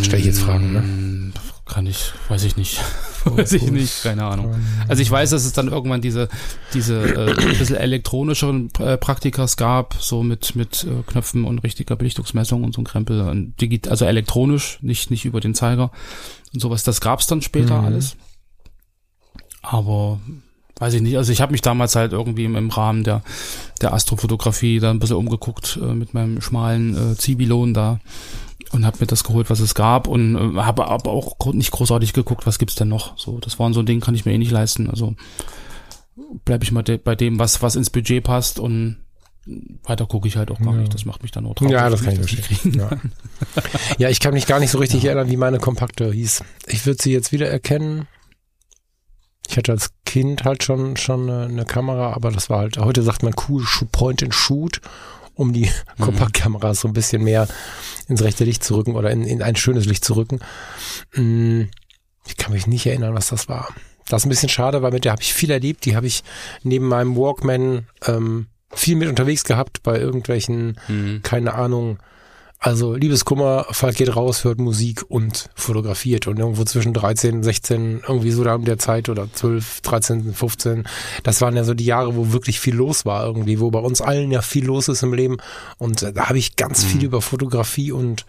[0.02, 0.80] Stell ich jetzt Fragen, ne?
[0.80, 1.34] Hm,
[1.65, 2.80] kann ich, weiß ich nicht.
[3.26, 4.56] weiß ich nicht, keine Ahnung.
[4.88, 6.30] Also ich weiß, dass es dann irgendwann diese,
[6.74, 11.96] diese äh, ein bisschen elektronischeren äh, Praktikas gab, so mit, mit äh, Knöpfen und richtiger
[11.96, 13.22] Belichtungsmessung und so ein Krempel.
[13.22, 15.91] Und digit also elektronisch, nicht, nicht über den Zeiger
[16.54, 16.84] und sowas.
[16.84, 17.86] Das gab's dann später mhm.
[17.86, 18.17] alles.
[19.62, 20.19] Aber
[20.80, 21.17] weiß ich nicht.
[21.17, 23.22] Also ich habe mich damals halt irgendwie im, im, Rahmen der,
[23.82, 28.00] der Astrofotografie da ein bisschen umgeguckt äh, mit meinem schmalen äh, Zibilon da
[28.74, 32.14] und habe mir das geholt, was es gab und äh, habe aber auch nicht großartig
[32.14, 33.18] geguckt, was gibt's denn noch.
[33.18, 34.90] So, das war so ein Ding, kann ich mir eh nicht leisten.
[34.90, 35.16] Also
[36.46, 38.98] bleibe ich mal de bei dem, was was ins Budget passt und
[39.84, 40.82] weiter gucke ich halt auch gar ja.
[40.82, 40.94] nicht.
[40.94, 41.74] Das macht mich dann auch traurig.
[41.74, 42.74] Ja, das kann ich verstehen.
[42.74, 42.90] Ja.
[43.98, 45.12] ja, ich kann mich gar nicht so richtig ja.
[45.12, 46.44] erinnern, wie meine Kompakte hieß.
[46.68, 48.08] Ich würde sie jetzt wieder erkennen.
[49.50, 53.04] Ich hatte als Kind halt schon schon eine, eine Kamera, aber das war halt, heute
[53.04, 54.80] sagt man cool Point and Shoot
[55.36, 56.04] um die mhm.
[56.04, 57.48] Kompaktkameras so ein bisschen mehr
[58.08, 60.39] ins rechte Licht zu rücken oder in, in ein schönes Licht zu rücken.
[61.15, 61.63] Mm,
[62.26, 63.69] ich kann mich nicht erinnern, was das war.
[64.08, 65.86] Das ist ein bisschen schade, weil mit der habe ich viel erlebt.
[65.86, 66.24] Die habe ich
[66.63, 71.22] neben meinem Walkman ähm, viel mit unterwegs gehabt bei irgendwelchen, mhm.
[71.24, 72.00] keine Ahnung,
[72.63, 78.32] also Liebeskummer, Falk geht raus, hört Musik und fotografiert und irgendwo zwischen 13, 16, irgendwie
[78.32, 80.88] so da um der Zeit oder 12, 13, 15.
[81.23, 84.02] Das waren ja so die Jahre, wo wirklich viel los war irgendwie, wo bei uns
[84.02, 85.38] allen ja viel los ist im Leben
[85.78, 86.88] und äh, da habe ich ganz mhm.
[86.88, 88.26] viel über Fotografie und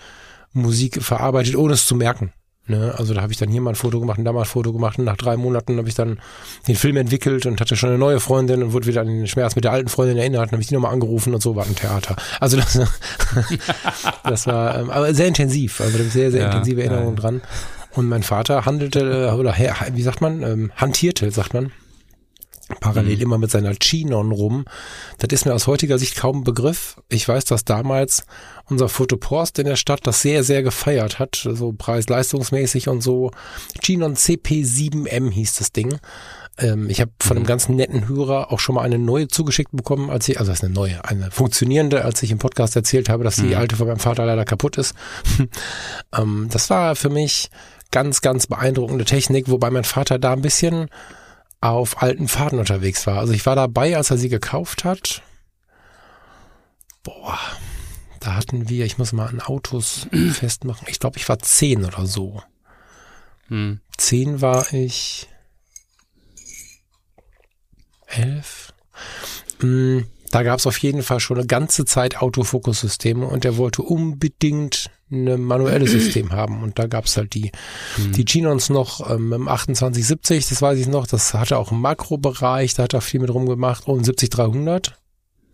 [0.53, 2.33] Musik verarbeitet, ohne es zu merken.
[2.67, 2.95] Ne?
[2.97, 4.73] Also da habe ich dann hier mal ein Foto gemacht und da mal ein Foto
[4.73, 6.19] gemacht und nach drei Monaten habe ich dann
[6.67, 9.55] den Film entwickelt und hatte schon eine neue Freundin und wurde wieder an den Schmerz
[9.55, 11.77] mit der alten Freundin erinnert und habe ich die nochmal angerufen und so war ein
[11.77, 12.17] Theater.
[12.41, 12.81] Also das,
[14.25, 17.21] das war ähm, aber sehr intensiv, also da sehr, sehr ja, intensive Erinnerungen ja.
[17.21, 17.43] dran.
[17.93, 19.55] Und mein Vater handelte, äh, oder
[19.93, 21.71] wie sagt man, ähm, hantierte, sagt man,
[22.81, 23.23] parallel mhm.
[23.23, 24.65] immer mit seiner Chinon rum.
[25.19, 26.97] Das ist mir aus heutiger Sicht kaum ein Begriff.
[27.09, 28.25] Ich weiß, dass damals
[28.69, 33.31] unser Fotopost in der Stadt das sehr, sehr gefeiert hat, so preis-leistungsmäßig und so.
[33.81, 35.99] Chinon CP7M hieß das Ding.
[36.57, 37.49] Ähm, ich habe von einem mhm.
[37.49, 40.65] ganz netten Hörer auch schon mal eine neue zugeschickt bekommen, als ich, also das ist
[40.65, 43.57] eine neue, eine funktionierende, als ich im Podcast erzählt habe, dass die mhm.
[43.57, 44.95] alte von meinem Vater leider kaputt ist.
[46.17, 47.51] ähm, das war für mich
[47.91, 50.89] ganz, ganz beeindruckende Technik, wobei mein Vater da ein bisschen
[51.65, 53.19] auf alten Faden unterwegs war.
[53.19, 55.23] Also ich war dabei, als er sie gekauft hat.
[57.03, 57.39] Boah,
[58.21, 60.87] da hatten wir, ich muss mal an Autos festmachen.
[60.91, 62.43] Ich glaube, ich war zehn oder so.
[63.49, 63.81] Hm.
[63.97, 65.29] Zehn war ich.
[68.07, 68.73] Elf.
[69.61, 73.83] Hm, da gab es auf jeden Fall schon eine ganze Zeit Autofokussysteme und er wollte
[73.83, 76.63] unbedingt ein manuelles System haben.
[76.63, 77.53] Und da gab's halt die,
[77.97, 78.13] mhm.
[78.13, 82.75] die Genons noch ähm, im 2870, das weiß ich noch, das hatte auch einen Makrobereich,
[82.75, 84.99] da hat er viel mit rumgemacht und 70300.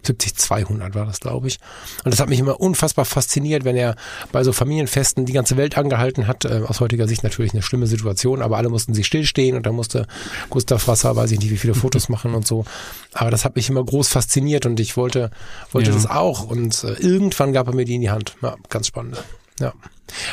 [0.02, 1.58] 70 200 war das, glaube ich.
[2.04, 3.96] Und das hat mich immer unfassbar fasziniert, wenn er
[4.32, 6.44] bei so Familienfesten die ganze Welt angehalten hat.
[6.44, 9.72] Äh, aus heutiger Sicht natürlich eine schlimme Situation, aber alle mussten sich stillstehen und da
[9.72, 10.06] musste
[10.48, 12.64] Gustav Wasser, weiß ich nicht, wie viele Fotos machen und so.
[13.12, 15.30] Aber das hat mich immer groß fasziniert und ich wollte,
[15.72, 15.96] wollte ja.
[15.96, 16.44] das auch.
[16.44, 18.36] Und äh, irgendwann gab er mir die in die Hand.
[18.42, 19.22] Ja, ganz spannend.
[19.60, 19.72] Ja.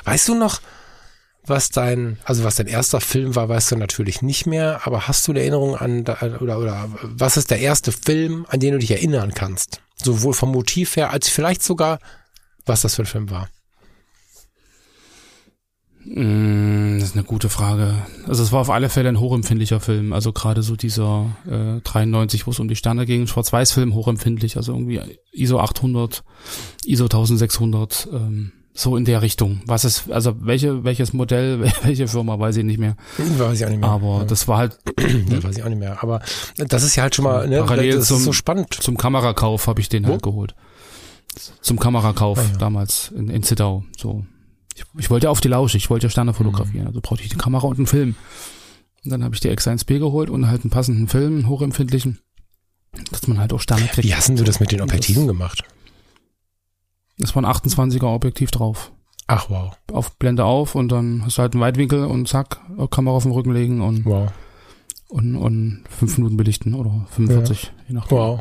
[0.06, 0.62] Weißt du noch,
[1.46, 5.28] was dein, also was dein erster Film war, weißt du natürlich nicht mehr, aber hast
[5.28, 6.02] du eine Erinnerung an,
[6.40, 9.82] oder, oder was ist der erste Film, an den du dich erinnern kannst?
[10.02, 12.00] Sowohl vom Motiv her, als vielleicht sogar,
[12.66, 13.50] was das für ein Film war?
[16.06, 17.94] Mm, das ist eine gute Frage.
[18.28, 20.14] Also es war auf alle Fälle ein hochempfindlicher Film.
[20.14, 24.56] Also gerade so dieser äh, 93, wo es um die Sterne ging, Schwarz-Weiß-Film, hochempfindlich.
[24.56, 26.24] Also irgendwie ISO 800,
[26.86, 29.62] ISO 1600, ähm, so in der Richtung.
[29.66, 32.96] Was ist, also welche, welches Modell, welche Firma, weiß ich nicht mehr.
[33.18, 33.90] Weiß ich auch nicht mehr.
[33.90, 34.26] Aber ja.
[34.26, 34.78] das war halt.
[35.00, 36.02] ja, weiß ich auch nicht mehr.
[36.04, 36.22] Aber
[36.58, 38.76] das ist ja halt schon mal, ne, Parallel das zum, ist so spannend.
[38.76, 40.12] Zum Kamerakauf habe ich den Wo?
[40.12, 40.54] halt geholt.
[41.62, 42.58] Zum Kamerakauf ah, ja.
[42.60, 43.84] damals in, in Zittau.
[43.98, 44.26] So.
[44.76, 46.84] Ich, ich wollte auf die Lausche, ich wollte Sterne fotografieren.
[46.84, 46.88] Mhm.
[46.88, 48.16] Also brauchte ich die Kamera und einen Film.
[49.04, 52.20] Und dann habe ich die X1P geholt und halt einen passenden Film, einen hochempfindlichen,
[53.12, 54.08] dass man halt auch Sterne kriegt.
[54.08, 55.64] Wie hast du das mit den Objektiven gemacht?
[57.22, 58.92] Es war ein 28er Objektiv drauf.
[59.28, 59.78] Ach wow.
[59.92, 63.34] Auf Blende auf und dann hast du halt einen Weitwinkel und zack, Kamera auf den
[63.34, 64.32] Rücken legen und, wow.
[65.10, 67.70] und, und fünf Minuten belichten oder 45, ja.
[67.90, 68.18] je nachdem.
[68.18, 68.40] Wow.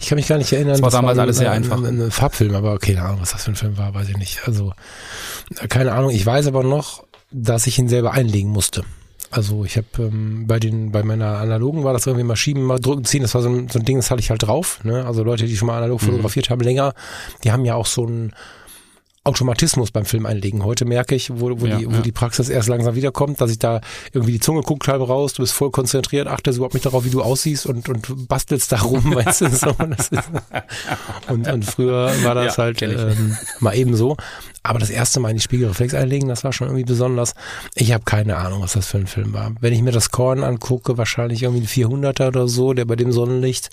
[0.00, 0.72] Ich kann mich gar nicht erinnern.
[0.72, 1.78] Das war das damals war alles sehr ein, einfach.
[1.78, 4.46] Ein, ein Farbfilm, aber keine Ahnung, was das für ein Film war, weiß ich nicht.
[4.46, 4.72] Also,
[5.68, 6.10] keine Ahnung.
[6.10, 8.84] Ich weiß aber noch, dass ich ihn selber einlegen musste.
[9.34, 12.78] Also ich habe ähm, bei den bei meiner analogen war das irgendwie mal schieben, mal
[12.78, 13.22] drücken, ziehen.
[13.22, 14.78] Das war so ein, so ein Ding, das hatte ich halt drauf.
[14.84, 15.04] Ne?
[15.04, 16.06] Also Leute, die schon mal analog mhm.
[16.06, 16.94] fotografiert haben, länger,
[17.42, 18.32] die haben ja auch so ein
[19.24, 20.64] Automatismus beim Film einlegen.
[20.64, 22.00] Heute merke ich, wo, wo, ja, die, wo ja.
[22.02, 23.80] die Praxis erst langsam wiederkommt, dass ich da
[24.12, 27.10] irgendwie die Zunge guckt halb raus, du bist voll konzentriert, achtest überhaupt nicht darauf, wie
[27.10, 29.70] du aussiehst und, und bastelst da rum, weißt du, so.
[29.70, 30.12] Ist,
[31.28, 34.16] und, und früher war das ja, halt ähm, mal eben so.
[34.62, 37.34] Aber das erste Mal in die Spiegelreflex einlegen, das war schon irgendwie besonders.
[37.74, 39.52] Ich habe keine Ahnung, was das für ein Film war.
[39.60, 43.12] Wenn ich mir das Korn angucke, wahrscheinlich irgendwie ein 400er oder so, der bei dem
[43.12, 43.70] Sonnenlicht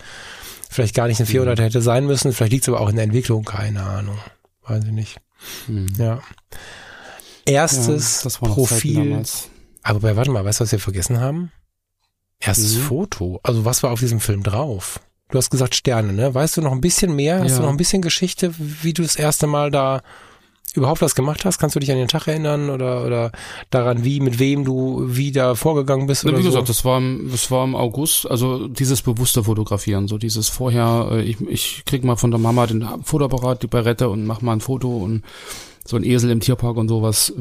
[0.69, 1.63] vielleicht gar nicht ein 400er mhm.
[1.63, 2.31] hätte sein müssen.
[2.31, 4.17] Vielleicht liegt es aber auch in der Entwicklung, keine Ahnung.
[4.65, 5.17] Weiß ich nicht.
[5.67, 5.87] Hm.
[5.97, 6.21] Ja.
[7.45, 9.23] Erstes ja, Profil.
[9.83, 11.51] Aber warte mal, weißt du, was wir vergessen haben?
[12.39, 12.81] Erstes mhm.
[12.81, 13.39] Foto.
[13.43, 14.99] Also was war auf diesem Film drauf?
[15.29, 16.33] Du hast gesagt Sterne, ne?
[16.33, 17.39] Weißt du noch ein bisschen mehr?
[17.39, 17.57] Hast ja.
[17.57, 20.01] du noch ein bisschen Geschichte, wie du das erste Mal da
[20.75, 21.59] überhaupt was gemacht hast?
[21.59, 23.31] Kannst du dich an den Tag erinnern oder, oder
[23.69, 26.23] daran, wie, mit wem du wie da vorgegangen bist?
[26.23, 26.73] Ja, wie gesagt, so?
[26.73, 31.23] das war, im, das war im August, also dieses bewusste Fotografieren, so dieses vorher, äh,
[31.23, 34.61] ich, ich krieg mal von der Mama den Fotoapparat, die Barrette und mach mal ein
[34.61, 35.23] Foto und
[35.85, 37.33] so ein Esel im Tierpark und sowas.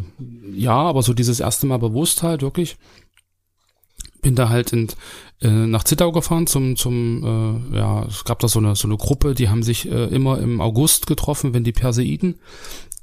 [0.53, 2.77] Ja, aber so dieses erste Mal bewusst halt, wirklich.
[4.23, 4.89] Bin da halt in,
[5.41, 8.99] äh, nach Zittau gefahren zum, zum, äh, ja, es gab da so eine, so eine
[8.99, 12.39] Gruppe, die haben sich äh, immer im August getroffen, wenn die Perseiden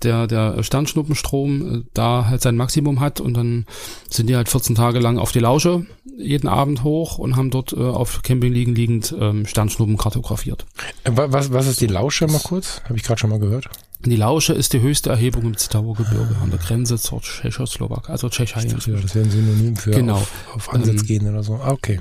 [0.04, 3.66] der, der Sternschnuppenstrom äh, da halt sein Maximum hat und dann
[4.10, 5.86] sind die halt 14 Tage lang auf die Lausche
[6.18, 10.66] jeden Abend hoch und haben dort äh, auf Campingliegen liegend ähm, Sternschnuppen kartografiert.
[11.04, 12.82] Äh, was, was ist die Lausche mal kurz?
[12.86, 13.70] Habe ich gerade schon mal gehört.
[14.06, 18.30] Die Lausche ist die höchste Erhebung im Zittauer Gebirge an der Grenze zur Tschechoslowakei, also
[18.30, 18.70] Tschechien.
[18.70, 20.16] Das wäre ein Synonym für genau.
[20.16, 21.56] auf, auf Ansatz ähm, gehen oder so.
[21.56, 22.00] Ah, okay.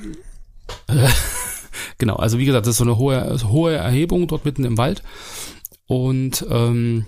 [1.98, 5.02] genau, also wie gesagt, das ist so eine hohe, hohe Erhebung dort mitten im Wald.
[5.86, 7.06] Und ähm,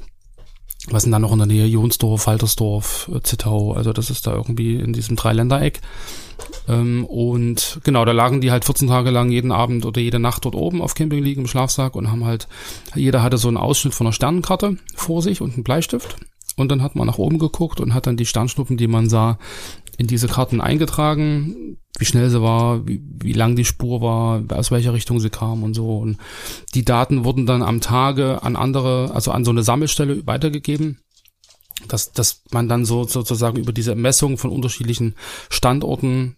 [0.87, 1.67] was sind da noch in der Nähe?
[1.67, 5.81] Jonsdorf, Faltersdorf, äh, Zittau, also das ist da irgendwie in diesem Dreiländereck.
[6.69, 10.45] Ähm, und genau, da lagen die halt 14 Tage lang jeden Abend oder jede Nacht
[10.45, 12.49] dort oben auf Camping liegen im Schlafsack und haben halt,
[12.95, 16.17] jeder hatte so einen Ausschnitt von einer Sternenkarte vor sich und einen Bleistift.
[16.57, 19.39] Und dann hat man nach oben geguckt und hat dann die Sternschnuppen, die man sah,
[19.97, 24.71] in diese Karten eingetragen, wie schnell sie war, wie, wie lang die Spur war, aus
[24.71, 25.99] welcher Richtung sie kam und so.
[25.99, 26.19] Und
[26.75, 31.01] die Daten wurden dann am Tage an andere, also an so eine Sammelstelle weitergegeben,
[31.87, 35.15] dass, dass man dann so sozusagen über diese Messung von unterschiedlichen
[35.51, 36.37] Standorten,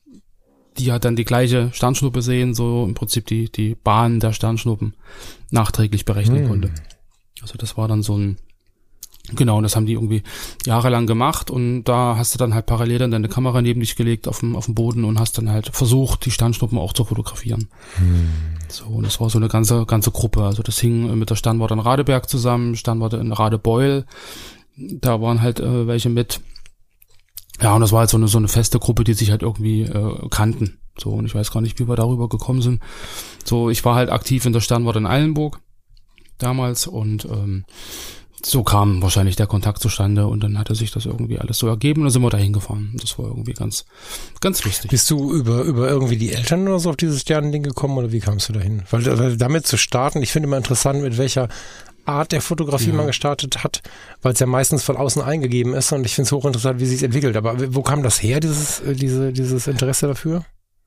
[0.79, 4.95] die hat dann die gleiche Sternschnuppe sehen, so im Prinzip die, die Bahn der Sternschnuppen
[5.51, 6.49] nachträglich berechnen hm.
[6.49, 6.71] konnte.
[7.43, 8.39] Also das war dann so ein
[9.33, 10.23] Genau, und das haben die irgendwie
[10.67, 14.27] jahrelang gemacht und da hast du dann halt parallel dann deine Kamera neben dich gelegt
[14.27, 17.69] auf dem, auf dem Boden und hast dann halt versucht, die Sternschnuppen auch zu fotografieren.
[17.97, 18.31] Hm.
[18.69, 20.43] So, und das war so eine ganze, ganze Gruppe.
[20.43, 24.05] Also das hing mit der Sternwarte in Radeberg zusammen, Sternwarte in Radebeul.
[24.77, 26.41] Da waren halt äh, welche mit.
[27.61, 29.83] Ja, und das war halt so eine, so eine feste Gruppe, die sich halt irgendwie
[29.83, 30.79] äh, kannten.
[30.99, 32.81] So, und ich weiß gar nicht, wie wir darüber gekommen sind.
[33.45, 35.61] So, ich war halt aktiv in der Sternwarte in Eilenburg
[36.39, 37.65] damals und ähm,
[38.43, 42.01] so kam wahrscheinlich der Kontakt zustande und dann hatte sich das irgendwie alles so ergeben
[42.01, 42.97] und dann sind wir da hingefahren.
[43.01, 43.85] Das war irgendwie ganz,
[44.41, 44.91] ganz lustig.
[44.91, 48.21] Bist du über, über irgendwie die Eltern oder so auf dieses Sternending gekommen oder wie
[48.21, 48.83] kamst du dahin?
[48.91, 51.49] Weil, weil damit zu starten, ich finde immer interessant, mit welcher
[52.07, 52.95] Art der Fotografie ja.
[52.95, 53.83] man gestartet hat,
[54.23, 57.03] weil es ja meistens von außen eingegeben ist und ich finde es hochinteressant, wie sich
[57.03, 57.37] entwickelt.
[57.37, 60.45] Aber wo kam das her, dieses, äh, diese, dieses Interesse dafür?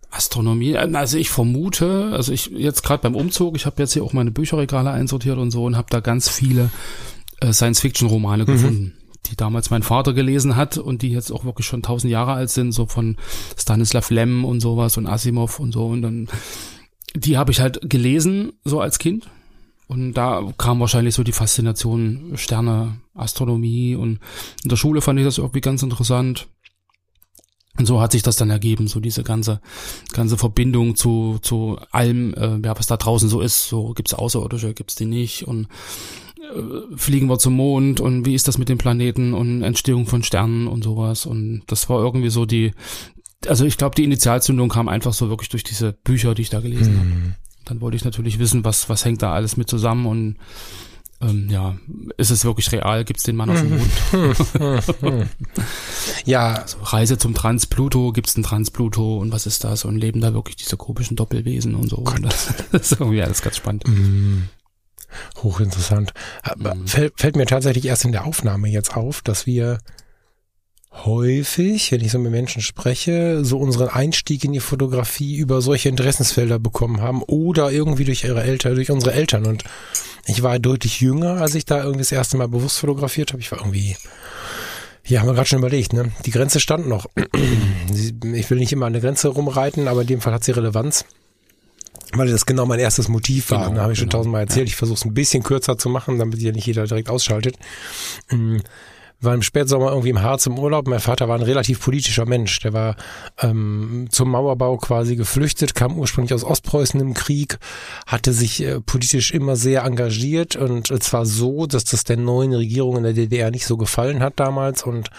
[0.10, 4.14] Astronomie, also ich vermute, also ich jetzt gerade beim Umzug, ich habe jetzt hier auch
[4.14, 7.13] meine Bücherregale einsortiert und so und habe da ganz viele äh,
[7.52, 8.48] Science-Fiction-Romane mhm.
[8.48, 8.94] gefunden,
[9.26, 12.50] die damals mein Vater gelesen hat und die jetzt auch wirklich schon tausend Jahre alt
[12.50, 13.18] sind, so von
[13.58, 15.88] Stanislav Lem und sowas und Asimov und so.
[15.88, 16.28] Und dann,
[17.16, 19.30] die habe ich halt gelesen, so als Kind.
[19.88, 24.20] Und da kam wahrscheinlich so die Faszination Sterne, Astronomie und
[24.64, 26.48] in der Schule fand ich das irgendwie ganz interessant.
[27.78, 29.60] Und so hat sich das dann ergeben, so diese ganze
[30.12, 33.68] ganze Verbindung zu zu allem, äh, ja, was da draußen so ist.
[33.68, 35.68] So gibt's Außerirdische, gibt's die nicht und äh,
[36.96, 40.68] fliegen wir zum Mond und wie ist das mit den Planeten und Entstehung von Sternen
[40.68, 41.26] und sowas.
[41.26, 42.72] Und das war irgendwie so die,
[43.48, 46.60] also ich glaube, die Initialzündung kam einfach so wirklich durch diese Bücher, die ich da
[46.60, 47.00] gelesen mhm.
[47.00, 47.36] habe.
[47.66, 50.38] Dann wollte ich natürlich wissen, was, was hängt da alles mit zusammen und
[51.22, 51.78] ähm, ja,
[52.18, 53.06] ist es wirklich real?
[53.06, 55.28] Gibt es den Mann auf dem Mond?
[56.26, 56.56] ja.
[56.56, 59.86] Also Reise zum Trans-Pluto, gibt es einen Trans-Pluto und was ist das?
[59.86, 61.98] Und leben da wirklich diese komischen Doppelwesen und so.
[61.98, 63.88] Und das, das, ist irgendwie alles ganz spannend.
[63.88, 64.50] Mhm.
[65.42, 66.14] Hochinteressant.
[66.58, 66.88] Mhm.
[66.88, 69.80] Fällt, fällt mir tatsächlich erst in der Aufnahme jetzt auf, dass wir
[71.06, 75.90] häufig, wenn ich so mit Menschen spreche, so unseren Einstieg in die Fotografie über solche
[75.90, 79.46] Interessensfelder bekommen haben oder irgendwie durch ihre Eltern, durch unsere Eltern.
[79.46, 79.64] Und
[80.26, 83.42] ich war deutlich jünger, als ich da irgendwie das erste Mal bewusst fotografiert habe.
[83.42, 83.98] Ich war irgendwie,
[85.06, 86.12] ja, haben wir gerade schon überlegt, ne?
[86.26, 87.08] Die Grenze stand noch.
[88.34, 91.06] Ich will nicht immer an der Grenze rumreiten, aber in dem Fall hat sie Relevanz
[92.16, 93.66] weil das genau mein erstes Motiv war.
[93.66, 94.12] Genau, da habe ich genau.
[94.12, 94.68] schon tausendmal erzählt.
[94.68, 94.72] Ja.
[94.72, 97.58] Ich versuche es ein bisschen kürzer zu machen, damit ja nicht jeder direkt ausschaltet.
[98.30, 98.62] Mhm
[99.24, 100.88] war im Spätsommer irgendwie im Harz im Urlaub.
[100.88, 102.60] Mein Vater war ein relativ politischer Mensch.
[102.60, 102.96] Der war
[103.42, 107.58] ähm, zum Mauerbau quasi geflüchtet, kam ursprünglich aus Ostpreußen im Krieg,
[108.06, 112.98] hatte sich äh, politisch immer sehr engagiert und zwar so, dass das der neuen Regierung
[112.98, 115.10] in der DDR nicht so gefallen hat damals und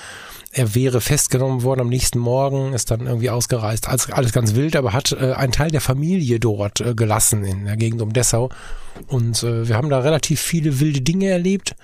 [0.54, 3.88] er wäre festgenommen worden am nächsten Morgen, ist dann irgendwie ausgereist.
[3.88, 7.64] Alles, alles ganz wild, aber hat äh, einen Teil der Familie dort äh, gelassen in
[7.64, 8.50] der Gegend um Dessau.
[9.08, 11.74] Und äh, wir haben da relativ viele wilde Dinge erlebt.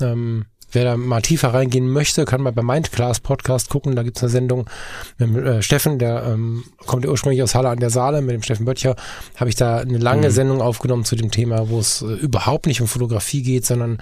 [0.00, 3.96] Ähm, wer da mal tiefer reingehen möchte, kann mal bei Mindclass Podcast gucken.
[3.96, 4.70] Da gibt's eine Sendung
[5.18, 8.64] mit äh, Steffen, der ähm, kommt ursprünglich aus Halle an der Saale, mit dem Steffen
[8.64, 8.94] Böttcher,
[9.36, 10.32] habe ich da eine lange mhm.
[10.32, 13.98] Sendung aufgenommen zu dem Thema, wo es äh, überhaupt nicht um Fotografie geht, sondern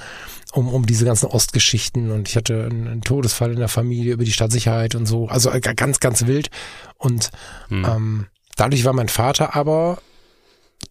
[0.52, 2.10] um, um diese ganzen Ostgeschichten.
[2.10, 5.28] Und ich hatte einen, Todesfall in der Familie über die Stadtsicherheit und so.
[5.28, 6.50] Also äh, ganz, ganz wild.
[6.98, 7.30] Und
[7.68, 7.84] mhm.
[7.84, 9.98] ähm, dadurch war mein Vater aber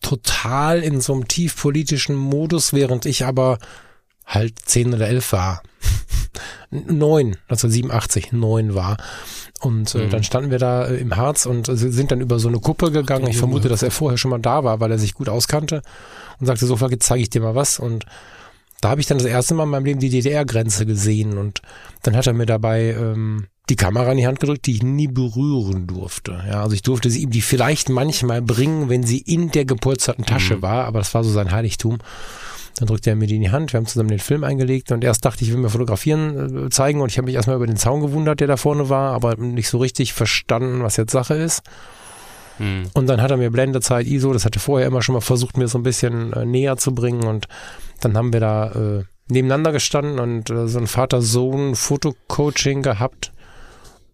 [0.01, 3.59] total in so einem tiefpolitischen Modus, während ich aber
[4.25, 5.61] halt zehn oder elf war.
[6.71, 8.97] neun, 1987, neun war.
[9.59, 10.09] Und äh, mhm.
[10.09, 12.91] dann standen wir da äh, im Harz und äh, sind dann über so eine Kuppe
[12.91, 13.27] gegangen.
[13.27, 15.83] Ich vermute, dass er vorher schon mal da war, weil er sich gut auskannte
[16.39, 17.77] und sagte, so, jetzt zeige ich dir mal was.
[17.77, 18.05] Und
[18.81, 21.37] da habe ich dann das erste Mal in meinem Leben die DDR-Grenze gesehen.
[21.37, 21.61] Und
[22.01, 25.07] dann hat er mir dabei ähm, die Kamera in die Hand gedrückt, die ich nie
[25.07, 26.43] berühren durfte.
[26.47, 30.25] Ja, also ich durfte sie ihm die vielleicht manchmal bringen, wenn sie in der gepolsterten
[30.25, 30.61] Tasche mhm.
[30.63, 31.99] war, aber das war so sein Heiligtum.
[32.77, 35.03] Dann drückte er mir die in die Hand, wir haben zusammen den Film eingelegt und
[35.03, 37.67] erst dachte ich, ich will mir fotografieren äh, zeigen und ich habe mich erstmal über
[37.67, 41.35] den Zaun gewundert, der da vorne war, aber nicht so richtig verstanden, was jetzt Sache
[41.35, 41.61] ist.
[42.61, 42.83] Hm.
[42.93, 45.67] Und dann hat er mir Blendezeit ISO, das hatte vorher immer schon mal versucht, mir
[45.67, 47.47] so ein bisschen äh, näher zu bringen und
[48.01, 53.31] dann haben wir da äh, nebeneinander gestanden und äh, so ein Vater-Sohn-Fotocoaching gehabt.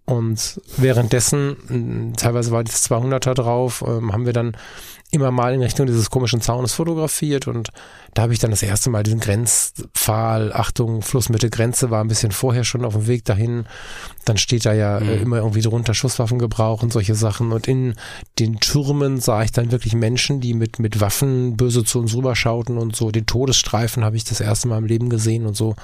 [0.05, 4.55] Und währenddessen, teilweise war das 200er drauf, ähm, haben wir dann
[5.11, 7.69] immer mal in Richtung dieses komischen Zaunes fotografiert und
[8.13, 12.31] da habe ich dann das erste Mal diesen Grenzpfahl, Achtung, Flussmitte Grenze war ein bisschen
[12.31, 13.67] vorher schon auf dem Weg dahin.
[14.25, 15.21] Dann steht da ja äh, mhm.
[15.21, 17.95] immer irgendwie drunter Schusswaffengebrauch und solche Sachen und in
[18.39, 22.77] den Türmen sah ich dann wirklich Menschen, die mit, mit Waffen böse zu uns rüberschauten
[22.77, 23.11] und so.
[23.11, 25.75] Den Todesstreifen habe ich das erste Mal im Leben gesehen und so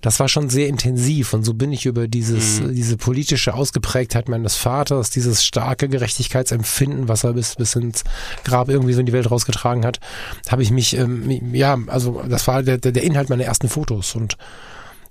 [0.00, 2.74] das war schon sehr intensiv und so bin ich über dieses, mhm.
[2.74, 8.04] diese politische Ausgeprägtheit meines Vaters, dieses starke Gerechtigkeitsempfinden, was er bis, bis ins
[8.44, 10.00] Grab irgendwie so in die Welt rausgetragen hat,
[10.48, 14.36] habe ich mich, ähm, ja, also das war der, der Inhalt meiner ersten Fotos und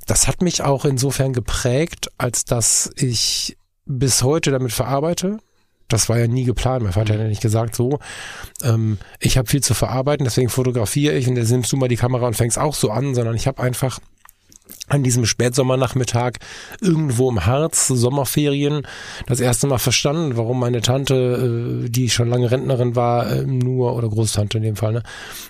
[0.05, 5.39] das hat mich auch insofern geprägt, als dass ich bis heute damit verarbeite.
[5.87, 6.83] Das war ja nie geplant.
[6.83, 7.99] Mein Vater hat ja nicht gesagt, so,
[8.63, 11.95] ähm, ich habe viel zu verarbeiten, deswegen fotografiere ich und dann nimmst du mal die
[11.95, 13.99] Kamera und fängst auch so an, sondern ich habe einfach
[14.87, 16.33] an diesem Spätsommernachmittag
[16.79, 18.85] irgendwo im Harz, Sommerferien,
[19.25, 23.95] das erste Mal verstanden, warum meine Tante, äh, die schon lange Rentnerin war, äh, nur,
[23.95, 25.03] oder Großtante in dem Fall, ne,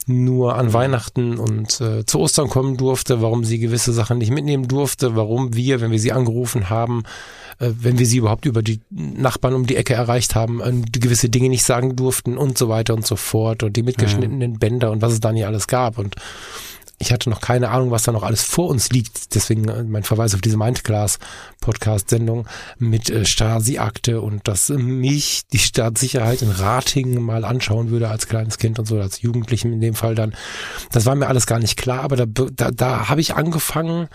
[0.05, 4.67] nur an Weihnachten und äh, zu Ostern kommen durfte, warum sie gewisse Sachen nicht mitnehmen
[4.67, 7.03] durfte, warum wir, wenn wir sie angerufen haben,
[7.59, 11.29] äh, wenn wir sie überhaupt über die Nachbarn um die Ecke erreicht haben, äh, gewisse
[11.29, 14.57] Dinge nicht sagen durften und so weiter und so fort und die mitgeschnittenen ja.
[14.57, 16.15] Bänder und was es da nicht alles gab und
[16.97, 19.35] ich hatte noch keine Ahnung, was da noch alles vor uns liegt.
[19.35, 26.41] Deswegen äh, mein Verweis auf diese Mindclass-Podcast-Sendung mit äh, Stasi-Akte und dass mich die Staatssicherheit
[26.41, 30.15] in Ratingen mal anschauen würde als kleines Kind und so, als Jugendlichen in dem Fall
[30.15, 30.35] dann.
[30.91, 34.07] Das war mir alles gar nicht klar, aber da, da, da habe ich angefangen,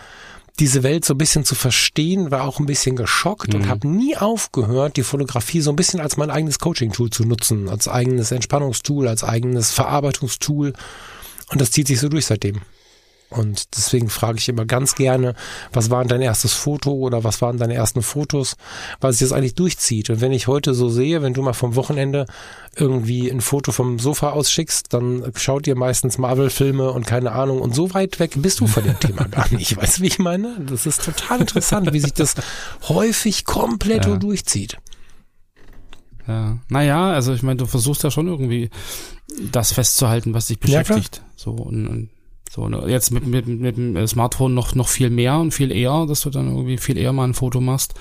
[0.58, 3.60] diese Welt so ein bisschen zu verstehen, war auch ein bisschen geschockt mhm.
[3.60, 7.68] und habe nie aufgehört, die Fotografie so ein bisschen als mein eigenes Coaching-Tool zu nutzen,
[7.68, 10.72] als eigenes Entspannungstool, als eigenes Verarbeitungstool.
[11.50, 12.60] Und das zieht sich so durch seitdem.
[13.30, 15.36] Und deswegen frage ich immer ganz gerne,
[15.72, 18.56] was war denn dein erstes Foto oder was waren deine ersten Fotos,
[19.00, 20.10] weil sich das eigentlich durchzieht.
[20.10, 22.26] Und wenn ich heute so sehe, wenn du mal vom Wochenende
[22.74, 27.60] irgendwie ein Foto vom Sofa ausschickst, dann schaut ihr meistens Marvel-Filme und keine Ahnung.
[27.60, 29.76] Und so weit weg bist du von dem Thema gar nicht.
[29.76, 30.56] Weißt du, wie ich meine?
[30.68, 32.34] Das ist total interessant, wie sich das
[32.88, 34.16] häufig komplett ja.
[34.16, 34.76] durchzieht.
[36.26, 38.70] Ja, naja, also ich meine, du versuchst ja schon irgendwie
[39.52, 41.18] das festzuhalten, was dich beschäftigt.
[41.18, 42.10] Ja, so und, und
[42.50, 46.04] so, ne, jetzt mit, mit, mit dem Smartphone noch, noch viel mehr und viel eher,
[46.06, 47.94] dass du dann irgendwie viel eher mal ein Foto machst.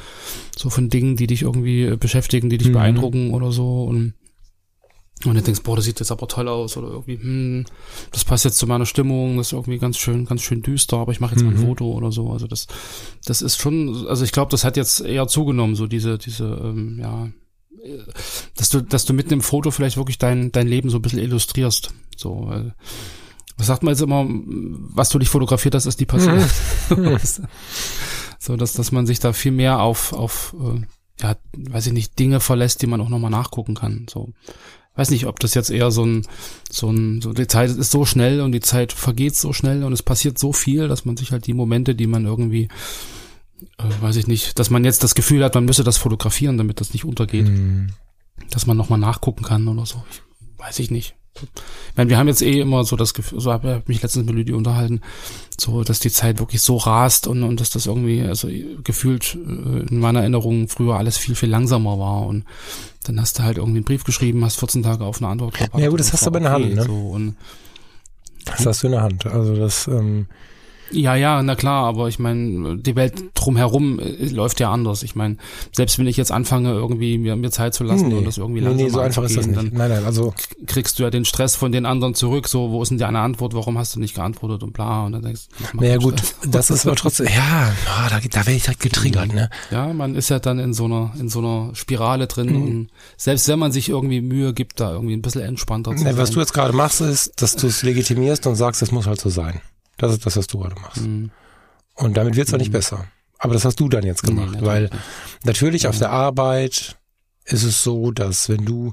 [0.57, 2.73] So von Dingen, die dich irgendwie beschäftigen, die dich mhm.
[2.73, 3.83] beeindrucken oder so.
[3.83, 4.15] Und,
[5.23, 7.65] und du denkst, boah, das sieht jetzt aber toll aus oder irgendwie, hm,
[8.11, 11.11] das passt jetzt zu meiner Stimmung, das ist irgendwie ganz schön, ganz schön düster, aber
[11.11, 11.51] ich mache jetzt mhm.
[11.51, 11.67] mal ein mhm.
[11.67, 12.31] Foto oder so.
[12.31, 12.65] Also das,
[13.25, 16.97] das ist schon, also ich glaube, das hat jetzt eher zugenommen, so diese, diese, ähm,
[16.99, 17.29] ja,
[18.55, 21.19] dass du, dass du mit einem Foto vielleicht wirklich dein, dein Leben so ein bisschen
[21.19, 21.91] illustrierst.
[22.15, 22.75] So, weil,
[23.57, 26.43] was sagt man jetzt immer, was du dich fotografiert hast, ist die Person.
[26.89, 27.17] Mhm.
[28.39, 30.81] so, dass, dass man sich da viel mehr auf, auf, äh,
[31.21, 34.05] ja, weiß ich nicht, Dinge verlässt, die man auch nochmal nachgucken kann.
[34.09, 34.29] So.
[34.95, 36.25] Weiß nicht, ob das jetzt eher so ein,
[36.69, 39.93] so ein, so die Zeit ist so schnell und die Zeit vergeht so schnell und
[39.93, 42.67] es passiert so viel, dass man sich halt die Momente, die man irgendwie,
[43.77, 46.81] äh, weiß ich nicht, dass man jetzt das Gefühl hat, man müsse das fotografieren, damit
[46.81, 47.47] das nicht untergeht.
[47.47, 47.89] Mhm.
[48.51, 50.03] Dass man nochmal nachgucken kann oder so.
[50.09, 50.21] Ich,
[50.57, 51.15] weiß ich nicht.
[51.41, 54.25] Ich meine, wir haben jetzt eh immer so das Gefühl, so habe ich mich letztens
[54.25, 55.01] mit Lüdi unterhalten,
[55.57, 58.49] so, dass die Zeit wirklich so rast und, und dass das irgendwie, also
[58.83, 62.45] gefühlt äh, in meiner Erinnerung früher alles viel, viel langsamer war und
[63.03, 65.79] dann hast du halt irgendwie einen Brief geschrieben, hast 14 Tage auf eine Antwort gewartet.
[65.79, 66.83] Ja gut, das hast du aber in der Hand, ne?
[66.83, 67.35] So, und,
[68.45, 69.25] das hast du in der Hand.
[69.25, 70.27] Also das, ähm,
[70.91, 75.03] ja, ja, na klar, aber ich meine, die Welt drumherum äh, läuft ja anders.
[75.03, 75.37] Ich meine,
[75.71, 78.59] selbst wenn ich jetzt anfange, irgendwie mir, mir Zeit zu lassen nee, und das irgendwie
[78.59, 79.57] langsam nee, nee, so einfach ist das nicht.
[79.57, 80.33] Dann nein, nein, also
[80.65, 82.47] kriegst du ja den Stress von den anderen zurück.
[82.47, 83.53] So, wo ist denn die eine Antwort?
[83.53, 85.05] Warum hast du nicht geantwortet und bla?
[85.05, 88.53] Und dann denkst du, naja gut, das ist aber trotzdem, ja, oh, da, da werde
[88.53, 89.49] ich halt getriggert, ne?
[89.71, 92.61] Ja, man ist ja dann in so einer in so einer Spirale drin mhm.
[92.61, 96.11] und selbst wenn man sich irgendwie Mühe gibt, da irgendwie ein bisschen entspannter zu nee,
[96.11, 96.17] sein.
[96.17, 99.19] Was du jetzt gerade machst, ist, dass du es legitimierst und sagst, es muss halt
[99.19, 99.61] so sein.
[99.99, 101.01] Das ist das, was du gerade machst.
[101.01, 101.29] Mhm.
[101.95, 102.73] Und damit wird es auch nicht mhm.
[102.73, 103.05] besser.
[103.37, 104.89] Aber das hast du dann jetzt gemacht, nee, weil
[105.43, 106.97] natürlich auf der Arbeit
[107.45, 108.91] ist es so, dass wenn du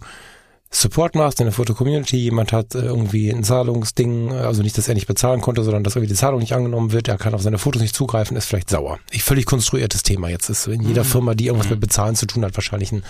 [0.70, 4.94] Support machst in der Foto-Community, jemand hat äh, irgendwie ein Zahlungsding, also nicht, dass er
[4.94, 7.59] nicht bezahlen konnte, sondern dass irgendwie die Zahlung nicht angenommen wird, er kann auf seine
[7.59, 8.98] Fotos nicht zugreifen, ist vielleicht sauer.
[9.11, 11.09] Ich völlig konstruiertes Thema jetzt ist in jeder mhm.
[11.09, 13.04] Firma, die irgendwas mit Bezahlen zu tun hat, wahrscheinlich ein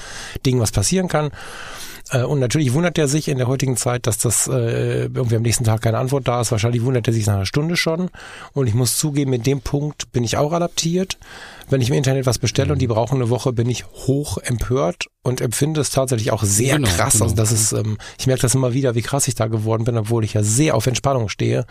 [0.45, 1.31] Ding, was passieren kann.
[2.11, 5.43] Äh, und natürlich wundert er sich in der heutigen Zeit, dass das äh, irgendwie am
[5.43, 6.53] nächsten Tag keine Antwort da ist.
[6.53, 8.11] Wahrscheinlich wundert er sich nach einer Stunde schon.
[8.53, 11.19] Und ich muss zugeben, in dem Punkt bin ich auch adaptiert.
[11.69, 15.07] Wenn ich im Internet was bestelle und die brauchen eine Woche, bin ich hoch empört
[15.23, 17.15] und empfinde es tatsächlich auch sehr genau, krass.
[17.15, 17.25] Genau.
[17.25, 19.99] Also das ist, ähm, ich merke das immer wieder, wie krass ich da geworden bin,
[19.99, 21.67] obwohl ich ja sehr auf Entspannung stehe.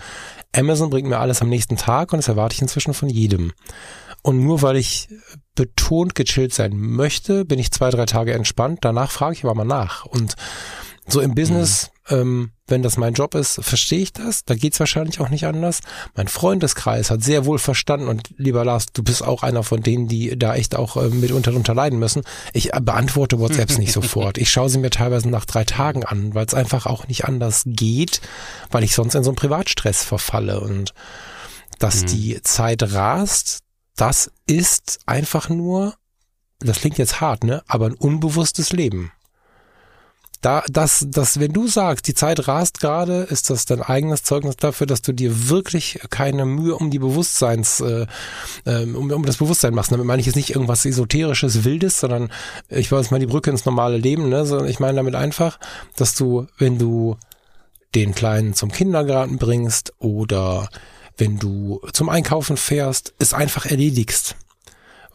[0.53, 3.53] Amazon bringt mir alles am nächsten Tag und das erwarte ich inzwischen von jedem.
[4.22, 5.07] Und nur weil ich
[5.55, 8.80] betont gechillt sein möchte, bin ich zwei, drei Tage entspannt.
[8.82, 10.05] Danach frage ich aber mal nach.
[10.05, 10.36] Und
[11.07, 12.18] so im Business, mhm.
[12.18, 14.43] ähm, wenn das mein Job ist, verstehe ich das.
[14.43, 15.82] Da geht's wahrscheinlich auch nicht anders.
[16.16, 20.07] Mein Freundeskreis hat sehr wohl verstanden und lieber Lars, du bist auch einer von denen,
[20.07, 22.24] die da echt auch äh, mitunter drunter leiden müssen.
[22.53, 24.39] Ich äh, beantworte WhatsApps nicht sofort.
[24.39, 27.63] Ich schaue sie mir teilweise nach drei Tagen an, weil es einfach auch nicht anders
[27.66, 28.20] geht,
[28.72, 30.93] weil ich sonst in so einen Privatstress verfalle und
[31.78, 32.07] dass mhm.
[32.07, 33.59] die Zeit rast,
[33.95, 35.95] das ist einfach nur,
[36.59, 39.11] das klingt jetzt hart, ne, aber ein unbewusstes Leben.
[40.41, 44.57] Da, das, das, wenn du sagst, die Zeit rast gerade, ist das dein eigenes Zeugnis
[44.57, 48.05] dafür, dass du dir wirklich keine Mühe um die Bewusstseins, äh,
[48.67, 49.91] ähm, um, um das Bewusstsein machst.
[49.91, 52.31] Damit meine ich jetzt nicht irgendwas esoterisches, wildes, sondern
[52.69, 55.57] ich weiß mal die Brücke ins normale Leben, ne, sondern ich meine damit einfach,
[55.95, 57.17] dass du, wenn du
[57.95, 60.69] den Kleinen zum Kindergarten bringst oder
[61.18, 64.36] wenn du zum Einkaufen fährst, es einfach erledigst.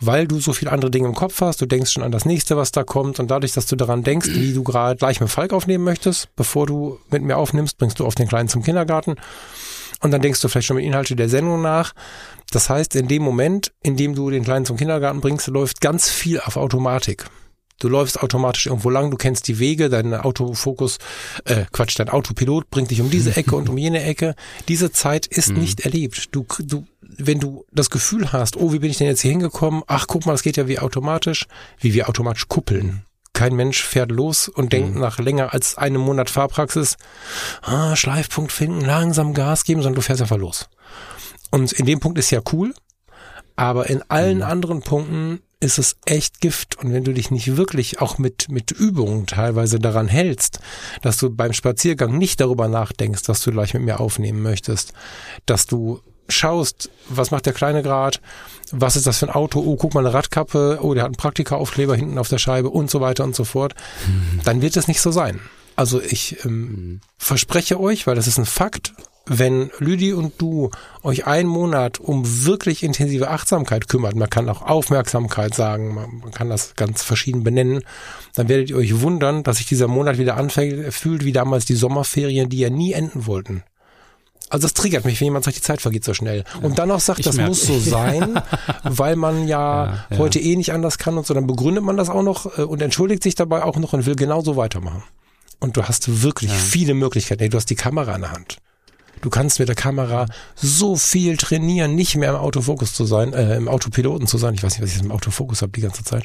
[0.02, 2.56] Weil du so viele andere Dinge im Kopf hast, du denkst schon an das nächste,
[2.56, 5.52] was da kommt und dadurch, dass du daran denkst, wie du gerade gleich mit Falk
[5.52, 9.16] aufnehmen möchtest, bevor du mit mir aufnimmst, bringst du auf den Kleinen zum Kindergarten
[10.00, 11.92] und dann denkst du vielleicht schon mit Inhalte der Sendung nach.
[12.50, 16.08] Das heißt, in dem Moment, in dem du den Kleinen zum Kindergarten bringst, läuft ganz
[16.08, 17.26] viel auf Automatik.
[17.80, 20.98] Du läufst automatisch irgendwo lang, du kennst die Wege, dein Autofokus,
[21.46, 24.34] äh, Quatsch, dein Autopilot bringt dich um diese Ecke und um jene Ecke.
[24.68, 25.60] Diese Zeit ist mhm.
[25.60, 26.28] nicht erlebt.
[26.32, 29.82] Du, du, wenn du das Gefühl hast, oh, wie bin ich denn jetzt hier hingekommen?
[29.86, 31.46] Ach, guck mal, das geht ja wie automatisch,
[31.78, 33.06] wie wir automatisch kuppeln.
[33.32, 35.00] Kein Mensch fährt los und denkt mhm.
[35.00, 36.98] nach länger als einem Monat Fahrpraxis,
[37.62, 40.68] ah, Schleifpunkt finden, langsam Gas geben, sondern du fährst einfach los.
[41.50, 42.74] Und in dem Punkt ist ja cool,
[43.56, 44.44] aber in allen mhm.
[44.44, 46.78] anderen Punkten ist es echt Gift.
[46.78, 50.60] Und wenn du dich nicht wirklich auch mit, mit Übungen teilweise daran hältst,
[51.02, 54.94] dass du beim Spaziergang nicht darüber nachdenkst, dass du gleich mit mir aufnehmen möchtest,
[55.46, 58.20] dass du schaust, was macht der kleine Grad,
[58.70, 61.16] was ist das für ein Auto, oh, guck mal eine Radkappe, oh, der hat einen
[61.16, 63.74] Praktika-Aufkleber hinten auf der Scheibe und so weiter und so fort,
[64.06, 64.40] mhm.
[64.44, 65.40] dann wird es nicht so sein.
[65.76, 67.00] Also ich ähm, mhm.
[67.18, 68.92] verspreche euch, weil das ist ein Fakt,
[69.32, 70.70] wenn Lüdi und du
[71.04, 76.50] euch einen Monat um wirklich intensive Achtsamkeit kümmert, man kann auch Aufmerksamkeit sagen, man kann
[76.50, 77.84] das ganz verschieden benennen,
[78.34, 81.76] dann werdet ihr euch wundern, dass sich dieser Monat wieder anfängt, fühlt wie damals die
[81.76, 83.62] Sommerferien, die ja nie enden wollten.
[84.48, 86.38] Also das triggert mich, wenn jemand sagt, die Zeit vergeht so schnell.
[86.38, 86.60] Ja.
[86.66, 87.50] Und dann noch sagt, ich das merke.
[87.50, 88.42] muss so sein,
[88.82, 91.96] weil man ja, ja, ja, heute eh nicht anders kann und so, dann begründet man
[91.96, 95.04] das auch noch äh, und entschuldigt sich dabei auch noch und will genauso weitermachen.
[95.60, 97.48] Und du hast wirklich viele Möglichkeiten.
[97.48, 98.58] Du hast die Kamera in der Hand.
[99.20, 103.56] Du kannst mit der Kamera so viel trainieren, nicht mehr im Autofokus zu sein, äh,
[103.56, 104.54] im Autopiloten zu sein.
[104.54, 106.24] Ich weiß nicht, was ich im Autofokus habe die ganze Zeit.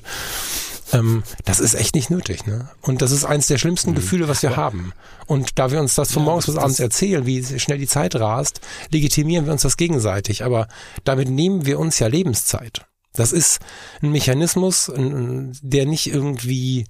[0.93, 2.69] Ähm, das ist echt nicht nötig, ne?
[2.81, 3.95] Und das ist eins der schlimmsten mhm.
[3.95, 4.93] Gefühle, was wir Aber haben.
[5.25, 8.15] Und da wir uns das von ja, morgens bis abends erzählen, wie schnell die Zeit
[8.15, 10.43] rast, legitimieren wir uns das gegenseitig.
[10.43, 10.67] Aber
[11.03, 12.85] damit nehmen wir uns ja Lebenszeit.
[13.13, 13.59] Das ist
[14.01, 16.85] ein Mechanismus, der nicht irgendwie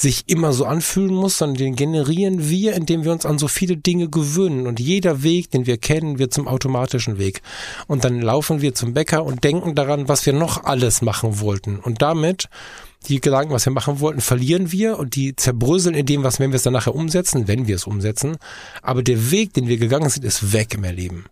[0.00, 3.76] sich immer so anfühlen muss, sondern den generieren wir, indem wir uns an so viele
[3.76, 4.66] Dinge gewöhnen.
[4.66, 7.42] Und jeder Weg, den wir kennen, wird zum automatischen Weg.
[7.88, 11.80] Und dann laufen wir zum Bäcker und denken daran, was wir noch alles machen wollten.
[11.80, 12.48] Und damit
[13.08, 16.52] die Gedanken, was wir machen wollten, verlieren wir und die zerbröseln in dem, was, wenn
[16.52, 18.36] wir es dann nachher umsetzen, wenn wir es umsetzen.
[18.82, 21.24] Aber der Weg, den wir gegangen sind, ist weg im Erleben.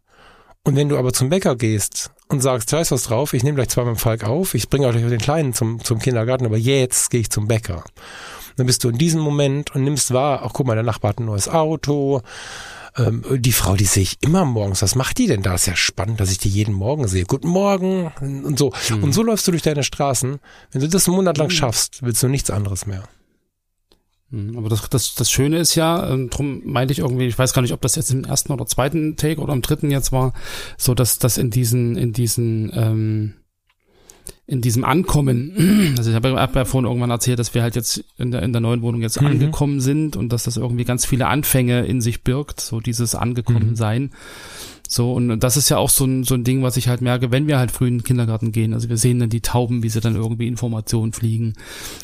[0.64, 3.68] Und wenn du aber zum Bäcker gehst und sagst, ist was drauf, ich nehme gleich
[3.68, 7.30] zweimal Falk auf, ich bringe euch den Kleinen zum, zum Kindergarten, aber jetzt gehe ich
[7.30, 7.84] zum Bäcker.
[8.56, 11.20] Dann bist du in diesem Moment und nimmst wahr, ach guck mal, der Nachbar hat
[11.20, 12.22] ein neues Auto.
[12.96, 14.82] Ähm, die Frau, die sehe ich immer morgens.
[14.82, 15.54] Was macht die denn da?
[15.54, 17.24] ist ja spannend, dass ich die jeden Morgen sehe.
[17.24, 18.72] Guten Morgen und so.
[18.90, 19.04] Mhm.
[19.04, 20.38] Und so läufst du durch deine Straßen.
[20.72, 21.56] Wenn du das einen Monat lang hm.
[21.56, 23.04] schaffst, willst du nichts anderes mehr.
[24.30, 27.52] Hm, aber das, das, das Schöne ist ja, ähm, drum meinte ich irgendwie, ich weiß
[27.52, 30.32] gar nicht, ob das jetzt im ersten oder zweiten Take oder im dritten jetzt war,
[30.76, 33.34] so dass das in diesen, in diesen ähm,
[34.46, 38.04] in diesem Ankommen, also ich habe hab ja vorhin irgendwann erzählt, dass wir halt jetzt
[38.16, 39.28] in der, in der neuen Wohnung jetzt mhm.
[39.28, 43.70] angekommen sind und dass das irgendwie ganz viele Anfänge in sich birgt, so dieses angekommen
[43.70, 43.76] mhm.
[44.88, 47.32] So, und das ist ja auch so ein, so ein Ding, was ich halt merke,
[47.32, 48.72] wenn wir halt früh in den Kindergarten gehen.
[48.72, 51.54] Also wir sehen dann die Tauben, wie sie dann irgendwie Informationen fliegen.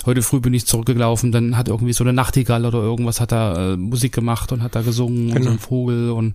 [0.04, 3.72] Heute früh bin ich zurückgelaufen, dann hat irgendwie so eine Nachtigall oder irgendwas hat da
[3.72, 5.36] äh, Musik gemacht und hat da gesungen genau.
[5.36, 6.34] und so ein Vogel und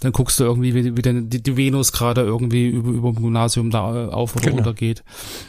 [0.00, 3.22] dann guckst du irgendwie, wie, wie denn die, die Venus gerade irgendwie über, über dem
[3.22, 4.56] Gymnasium da äh, auf oder genau.
[4.56, 5.02] runter geht.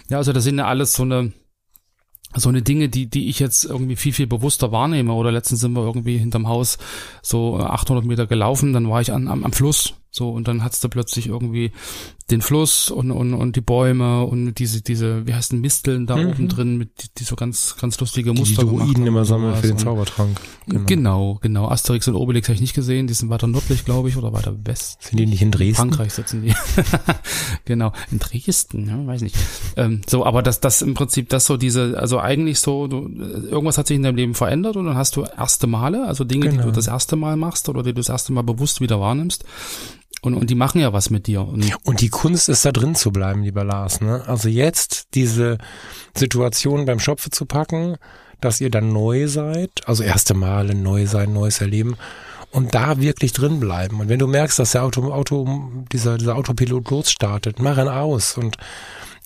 [0.10, 1.34] Ja, also das sind ja alles so eine
[2.36, 5.14] so eine Dinge, die, die ich jetzt irgendwie viel, viel bewusster wahrnehme.
[5.14, 6.78] Oder letztens sind wir irgendwie hinterm Haus
[7.22, 10.80] so 800 Meter gelaufen, dann war ich an, am, am Fluss so, und dann hat's
[10.80, 11.72] da plötzlich irgendwie
[12.30, 16.18] den Fluss und, und, und die Bäume und diese, diese, wie heißt denn, Misteln da
[16.18, 16.30] mhm.
[16.30, 18.64] oben drin mit die, die so ganz, ganz lustige Muster.
[18.64, 20.38] Die, die Druiden immer sammeln für den Zaubertrank.
[20.66, 20.84] Genau.
[20.86, 21.70] genau, genau.
[21.70, 24.54] Asterix und Obelix habe ich nicht gesehen, die sind weiter nördlich, glaube ich, oder weiter
[24.66, 25.04] west.
[25.04, 25.76] Sind die nicht in Dresden?
[25.76, 26.54] Frankreich sitzen die.
[27.66, 29.38] genau, in Dresden, ja, weiß nicht.
[29.78, 33.78] Ähm, so, aber das, das im Prinzip, das so diese, also eigentlich so, du, irgendwas
[33.78, 36.52] hat sich in deinem Leben verändert und dann hast du erste Male, also Dinge, genau.
[36.52, 36.76] die du genau.
[36.76, 39.46] das erste Mal machst oder die du das erste Mal bewusst wieder wahrnimmst.
[40.22, 41.42] Und, und die machen ja was mit dir.
[41.42, 44.02] Und, und die Kunst ist da drin zu bleiben, lieber Lars.
[44.02, 44.24] Ne?
[44.28, 45.58] Also jetzt diese
[46.16, 47.98] Situation beim Schopfe zu packen,
[48.42, 51.96] dass ihr dann neu seid, also erste Male neu sein, neues Erleben
[52.52, 54.00] und da wirklich drin bleiben.
[54.00, 58.38] Und wenn du merkst, dass der Auto, Auto dieser, dieser Autopilot losstartet, mach ihn aus
[58.38, 58.58] und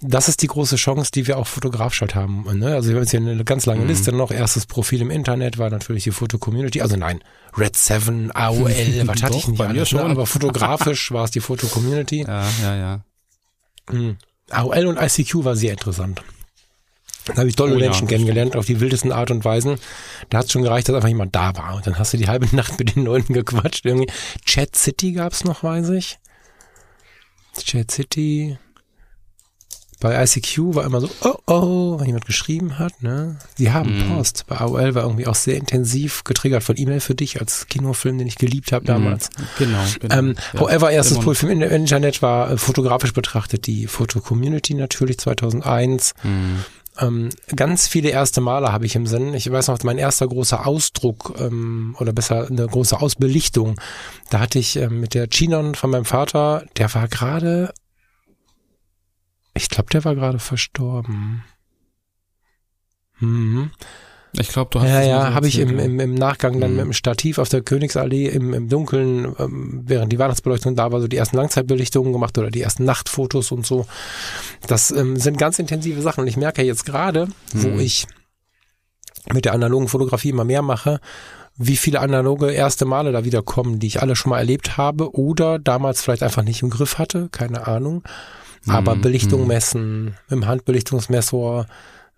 [0.01, 2.43] das ist die große Chance, die wir auch fotografisch halt haben.
[2.57, 2.73] Ne?
[2.73, 3.87] Also wir haben jetzt hier eine ganz lange mhm.
[3.87, 4.31] Liste noch.
[4.31, 6.81] Erstes Profil im Internet war natürlich die Foto-Community.
[6.81, 7.23] Also nein,
[7.55, 8.63] Red 7, AOL,
[9.05, 9.99] was hatte ich nicht alles, schon.
[9.99, 10.09] Ne?
[10.09, 12.23] aber fotografisch war es die Foto-Community.
[12.27, 13.01] Ja, ja, ja.
[13.91, 14.17] Mhm.
[14.49, 16.23] AOL und ICQ war sehr interessant.
[17.25, 19.77] Da habe ich tolle oh, Menschen ja, kennengelernt, auf die wildesten Art und Weisen.
[20.29, 21.75] Da hat es schon gereicht, dass einfach jemand da war.
[21.75, 23.85] Und dann hast du die halbe Nacht mit den Leuten gequatscht.
[23.85, 24.11] Irgendwie.
[24.45, 26.17] Chat City gab's noch, weiß ich.
[27.55, 28.57] Chat City.
[30.01, 33.37] Bei ICQ war immer so, oh oh, wenn jemand geschrieben hat, ne?
[33.55, 34.15] Sie haben mm.
[34.15, 34.45] Post.
[34.47, 38.27] Bei AOL war irgendwie auch sehr intensiv getriggert von E-Mail für dich als Kinofilm, den
[38.27, 39.29] ich geliebt habe damals.
[39.29, 39.41] Mm.
[39.59, 39.77] Genau.
[39.99, 40.15] genau.
[40.15, 46.15] Ähm, ja, however, erstes Profil im Internet war äh, fotografisch betrachtet die Foto-Community natürlich 2001.
[46.23, 46.27] Mm.
[46.99, 49.33] Ähm, ganz viele erste Male habe ich im Sinn.
[49.33, 53.79] Ich weiß noch, mein erster großer Ausdruck ähm, oder besser eine große Ausbelichtung,
[54.29, 57.73] da hatte ich ähm, mit der Chinon von meinem Vater, der war gerade
[59.53, 61.43] ich glaube, der war gerade verstorben.
[63.19, 63.71] Mhm.
[64.33, 66.77] Ich glaube, du hast Ja, ja, habe ich im, im, im Nachgang dann mhm.
[66.77, 71.01] mit dem Stativ auf der Königsallee im, im Dunkeln, ähm, während die Weihnachtsbeleuchtung da war,
[71.01, 73.85] so die ersten Langzeitbelichtungen gemacht oder die ersten Nachtfotos und so.
[74.67, 77.63] Das ähm, sind ganz intensive Sachen und ich merke jetzt gerade, mhm.
[77.63, 78.07] wo ich
[79.33, 81.01] mit der analogen Fotografie immer mehr mache,
[81.57, 85.13] wie viele analoge erste Male da wieder kommen, die ich alle schon mal erlebt habe
[85.13, 88.03] oder damals vielleicht einfach nicht im Griff hatte, keine Ahnung.
[88.67, 89.01] Aber mhm.
[89.01, 89.47] Belichtung mhm.
[89.47, 91.65] messen, mit dem Handbelichtungsmessor,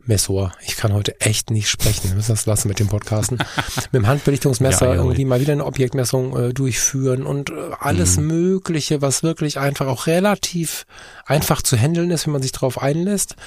[0.05, 3.37] Messor, ich kann heute echt nicht sprechen, wir müssen das lassen mit dem Podcasten.
[3.75, 8.27] mit dem Handbelichtungsmesser ja, irgendwie mal wieder eine Objektmessung äh, durchführen und äh, alles mhm.
[8.27, 10.85] Mögliche, was wirklich einfach auch relativ
[11.25, 13.37] einfach zu handeln ist, wenn man sich darauf einlässt.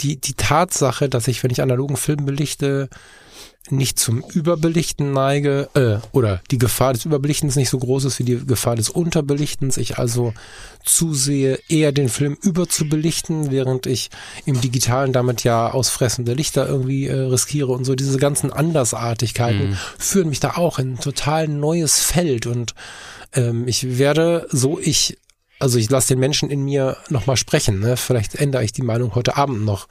[0.00, 2.88] Die, die Tatsache, dass ich, wenn ich analogen Film belichte,
[3.70, 8.24] nicht zum Überbelichten neige äh, oder die Gefahr des Überbelichtens nicht so groß ist wie
[8.24, 9.78] die Gefahr des Unterbelichtens.
[9.78, 10.34] Ich also
[10.84, 14.10] zusehe, eher den Film überzubelichten, während ich
[14.44, 17.94] im Digitalen damit ja ausfressende Lichter irgendwie äh, riskiere und so.
[17.94, 19.76] Diese ganzen Andersartigkeiten mhm.
[19.98, 22.74] führen mich da auch in ein total neues Feld und
[23.32, 25.16] ähm, ich werde, so ich
[25.58, 27.80] also ich lasse den Menschen in mir nochmal sprechen.
[27.80, 27.96] Ne?
[27.96, 29.88] Vielleicht ändere ich die Meinung heute Abend noch.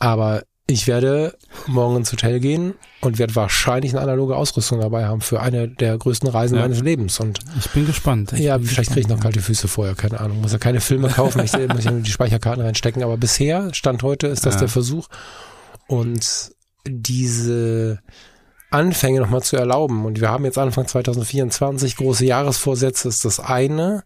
[0.00, 1.36] Aber ich werde
[1.68, 5.96] morgen ins Hotel gehen und werde wahrscheinlich eine analoge Ausrüstung dabei haben für eine der
[5.96, 6.62] größten Reisen ja.
[6.62, 7.20] meines Lebens.
[7.20, 8.32] Und ich bin gespannt.
[8.32, 10.40] Ich ja, bin vielleicht kriege ich noch kalte Füße vorher, keine Ahnung.
[10.40, 13.04] Muss ja keine Filme kaufen, ich muss ja nur die Speicherkarten reinstecken.
[13.04, 14.60] Aber bisher, Stand heute, ist das ja.
[14.60, 15.06] der Versuch.
[15.86, 16.50] Und
[16.84, 18.00] diese
[18.70, 20.04] Anfänge nochmal zu erlauben.
[20.04, 24.02] Und wir haben jetzt Anfang 2024 große Jahresvorsätze, ist das eine.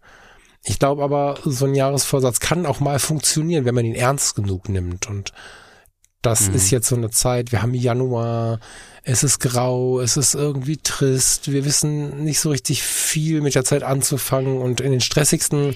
[0.63, 4.69] Ich glaube aber, so ein Jahresvorsatz kann auch mal funktionieren, wenn man ihn ernst genug
[4.69, 5.09] nimmt.
[5.09, 5.33] Und
[6.21, 6.55] das mhm.
[6.55, 8.59] ist jetzt so eine Zeit, wir haben Januar,
[9.03, 13.63] es ist grau, es ist irgendwie trist, wir wissen nicht so richtig viel mit der
[13.63, 15.75] Zeit anzufangen und in den stressigsten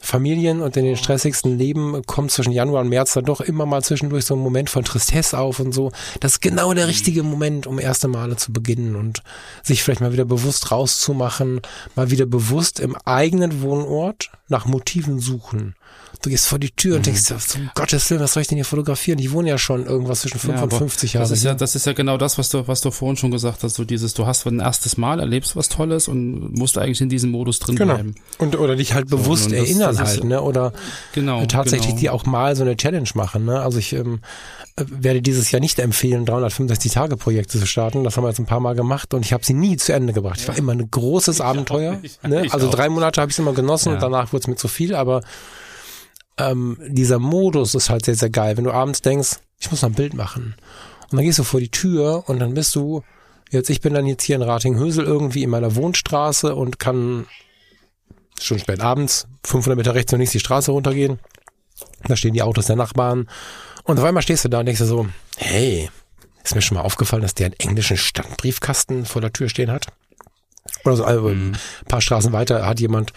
[0.00, 3.82] Familien und in den stressigsten Leben kommt zwischen Januar und März dann doch immer mal
[3.82, 5.90] zwischendurch so ein Moment von Tristesse auf und so.
[6.20, 6.90] Das ist genau der mhm.
[6.90, 9.22] richtige Moment, um erste Male zu beginnen und
[9.62, 11.60] sich vielleicht mal wieder bewusst rauszumachen,
[11.96, 15.74] mal wieder bewusst im eigenen Wohnort nach Motiven suchen.
[16.20, 17.12] Du gehst vor die Tür und mhm.
[17.12, 19.18] denkst, um Gottes Willen, was soll ich denn hier fotografieren?
[19.20, 21.22] Ich wohne ja schon irgendwas zwischen 5 ja, und 50 Jahren.
[21.22, 23.62] Das ist ja, das ist ja genau das, was du, was du vorhin schon gesagt
[23.62, 27.08] hast, so dieses, du hast ein erstes Mal, erlebst was Tolles und musst eigentlich in
[27.08, 27.94] diesem Modus drin genau.
[27.94, 28.14] bleiben.
[28.38, 30.72] Und, oder dich halt bewusst so, erinnern das halt, ne, oder
[31.12, 32.00] genau, tatsächlich genau.
[32.00, 34.20] die auch mal so eine Challenge machen, ne, also ich, ähm,
[34.86, 38.04] werde dieses Jahr nicht empfehlen, 365 Tage Projekte zu starten.
[38.04, 40.12] Das haben wir jetzt ein paar Mal gemacht und ich habe sie nie zu Ende
[40.12, 40.38] gebracht.
[40.40, 42.00] Ich war immer ein großes ich Abenteuer.
[42.22, 42.46] Auch, ne?
[42.50, 43.94] Also drei Monate habe ich es immer genossen ja.
[43.94, 45.22] und danach wurde es mir zu viel, aber
[46.38, 48.56] ähm, dieser Modus ist halt sehr, sehr geil.
[48.56, 50.54] Wenn du abends denkst, ich muss noch ein Bild machen.
[51.10, 53.02] Und dann gehst du vor die Tür und dann bist du,
[53.50, 57.26] jetzt, ich bin dann jetzt hier in Ratinghösel irgendwie in meiner Wohnstraße und kann
[58.40, 61.18] schon spät abends, 500 Meter rechts und links die Straße runtergehen.
[62.06, 63.28] Da stehen die Autos der Nachbarn
[63.84, 65.90] Und auf einmal stehst du da und denkst dir so, hey,
[66.44, 69.86] ist mir schon mal aufgefallen, dass der einen englischen Standbriefkasten vor der Tür stehen hat?
[70.84, 71.52] Oder so, also mhm.
[71.52, 71.58] ein
[71.88, 73.12] paar Straßen weiter hat jemand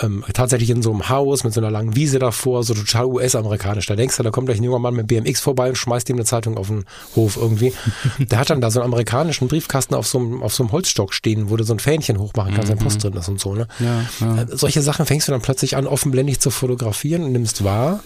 [0.00, 3.86] ähm, tatsächlich in so einem Haus mit so einer langen Wiese davor, so total US-amerikanisch.
[3.86, 6.16] Da denkst du, da kommt gleich ein junger Mann mit BMX vorbei und schmeißt ihm
[6.16, 6.84] eine Zeitung auf den
[7.14, 7.72] Hof irgendwie.
[8.18, 11.14] Der hat dann da so einen amerikanischen Briefkasten auf so einem, auf so einem Holzstock
[11.14, 12.78] stehen, wo du so ein Fähnchen hochmachen kannst, mhm.
[12.78, 13.54] Post drin ist und so.
[13.54, 13.68] Ne?
[13.78, 14.42] Ja, ja.
[14.42, 18.00] Äh, solche Sachen fängst du dann plötzlich an, offenblendig zu fotografieren und nimmst wahr,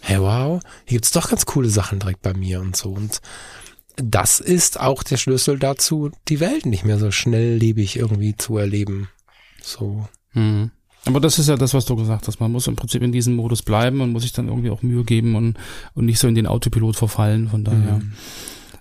[0.00, 2.90] hey wow, hier gibt's doch ganz coole Sachen direkt bei mir und so.
[2.90, 3.20] Und
[4.02, 9.08] das ist auch der Schlüssel dazu, die Welt nicht mehr so schnelllebig irgendwie zu erleben.
[9.62, 10.08] So.
[10.32, 10.70] Mhm.
[11.06, 12.40] Aber das ist ja das, was du gesagt hast.
[12.40, 15.04] Man muss im Prinzip in diesem Modus bleiben und muss sich dann irgendwie auch Mühe
[15.04, 15.56] geben und,
[15.94, 17.48] und nicht so in den Autopilot verfallen.
[17.48, 17.96] Von daher.
[17.96, 18.12] Mhm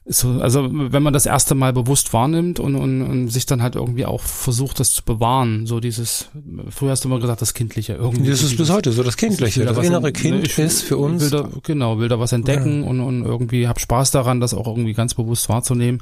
[0.06, 3.76] so, also wenn man das erste Mal bewusst wahrnimmt und, und, und sich dann halt
[3.76, 6.30] irgendwie auch versucht, das zu bewahren, so dieses,
[6.70, 8.30] früher hast du immer gesagt, das Kindliche irgendwie.
[8.30, 11.24] Das ist bis heute so, das Kindliche, das, das innere Kind ich, ist für uns.
[11.24, 12.90] Will da, genau, will da was entdecken ja.
[12.90, 16.02] und, und irgendwie hab Spaß daran, das auch irgendwie ganz bewusst wahrzunehmen.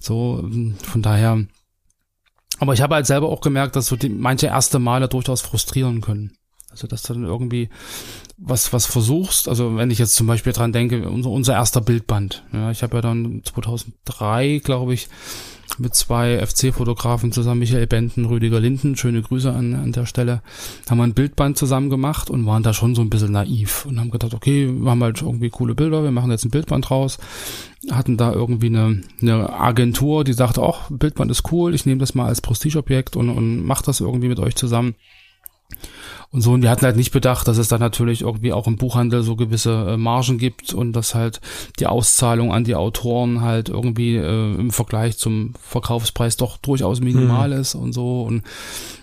[0.00, 0.44] So,
[0.82, 1.44] von daher.
[2.58, 6.00] Aber ich habe halt selber auch gemerkt, dass so die, manche erste Male durchaus frustrieren
[6.00, 6.37] können.
[6.70, 7.68] Also dass du dann irgendwie
[8.36, 12.44] was was versuchst, also wenn ich jetzt zum Beispiel dran denke, unser, unser erster Bildband.
[12.52, 15.08] Ja, ich habe ja dann 2003, glaube ich,
[15.76, 20.42] mit zwei FC-Fotografen zusammen, Michael Benten, Rüdiger Linden, schöne Grüße an, an der Stelle,
[20.88, 24.00] haben wir ein Bildband zusammen gemacht und waren da schon so ein bisschen naiv und
[24.00, 27.18] haben gedacht, okay, wir haben halt irgendwie coole Bilder, wir machen jetzt ein Bildband raus,
[27.90, 32.14] hatten da irgendwie eine, eine Agentur, die sagte, auch Bildband ist cool, ich nehme das
[32.14, 34.94] mal als Prestigeobjekt und, und mach das irgendwie mit euch zusammen
[36.30, 36.52] und so.
[36.52, 39.36] Und wir hatten halt nicht bedacht, dass es dann natürlich irgendwie auch im Buchhandel so
[39.36, 41.40] gewisse äh, Margen gibt und dass halt
[41.78, 47.50] die Auszahlung an die Autoren halt irgendwie äh, im Vergleich zum Verkaufspreis doch durchaus minimal
[47.50, 47.60] mhm.
[47.60, 48.22] ist und so.
[48.22, 48.42] Und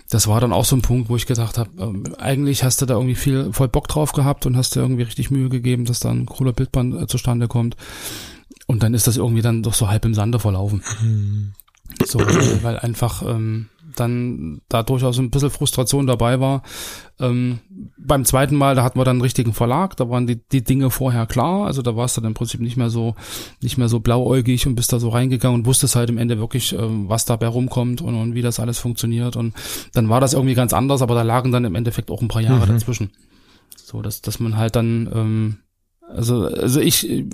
[0.08, 2.86] das war dann auch so ein Punkt, wo ich gedacht habe, ähm, eigentlich hast du
[2.86, 6.00] da irgendwie viel voll Bock drauf gehabt und hast dir irgendwie richtig Mühe gegeben, dass
[6.00, 7.76] da ein cooler Bildband äh, zustande kommt.
[8.68, 10.82] Und dann ist das irgendwie dann doch so halb im Sande verlaufen.
[11.02, 11.52] Mhm.
[12.04, 16.62] So, weil einfach ähm, dann da durchaus ein bisschen Frustration dabei war.
[17.18, 17.60] Ähm,
[17.98, 20.90] beim zweiten Mal, da hatten wir dann einen richtigen Verlag, da waren die, die Dinge
[20.90, 23.14] vorher klar, also da warst du dann im Prinzip nicht mehr so,
[23.62, 26.72] nicht mehr so blauäugig und bist da so reingegangen und wusstest halt im Ende wirklich,
[26.74, 29.54] ähm, was dabei rumkommt und, und wie das alles funktioniert und
[29.94, 32.42] dann war das irgendwie ganz anders, aber da lagen dann im Endeffekt auch ein paar
[32.42, 32.72] Jahre mhm.
[32.72, 33.10] dazwischen.
[33.76, 35.56] So, dass, dass man halt dann, ähm,
[36.08, 37.24] also, also ich äh,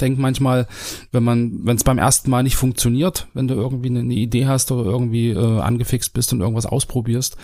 [0.00, 0.66] denke manchmal,
[1.12, 4.72] wenn man, wenn es beim ersten Mal nicht funktioniert, wenn du irgendwie eine, Idee hast
[4.72, 7.36] oder irgendwie äh, angefixt bist und irgendwas ausprobierst,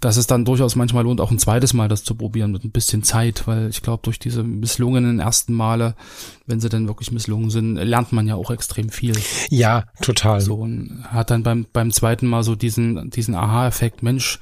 [0.00, 2.70] dass es dann durchaus manchmal lohnt, auch ein zweites Mal das zu probieren mit ein
[2.70, 5.94] bisschen Zeit, weil ich glaube, durch diese misslungenen ersten Male,
[6.46, 9.16] wenn sie dann wirklich misslungen sind, lernt man ja auch extrem viel.
[9.48, 10.42] Ja, total.
[10.42, 14.40] So und hat dann beim beim zweiten Mal so diesen diesen Aha-Effekt, Mensch,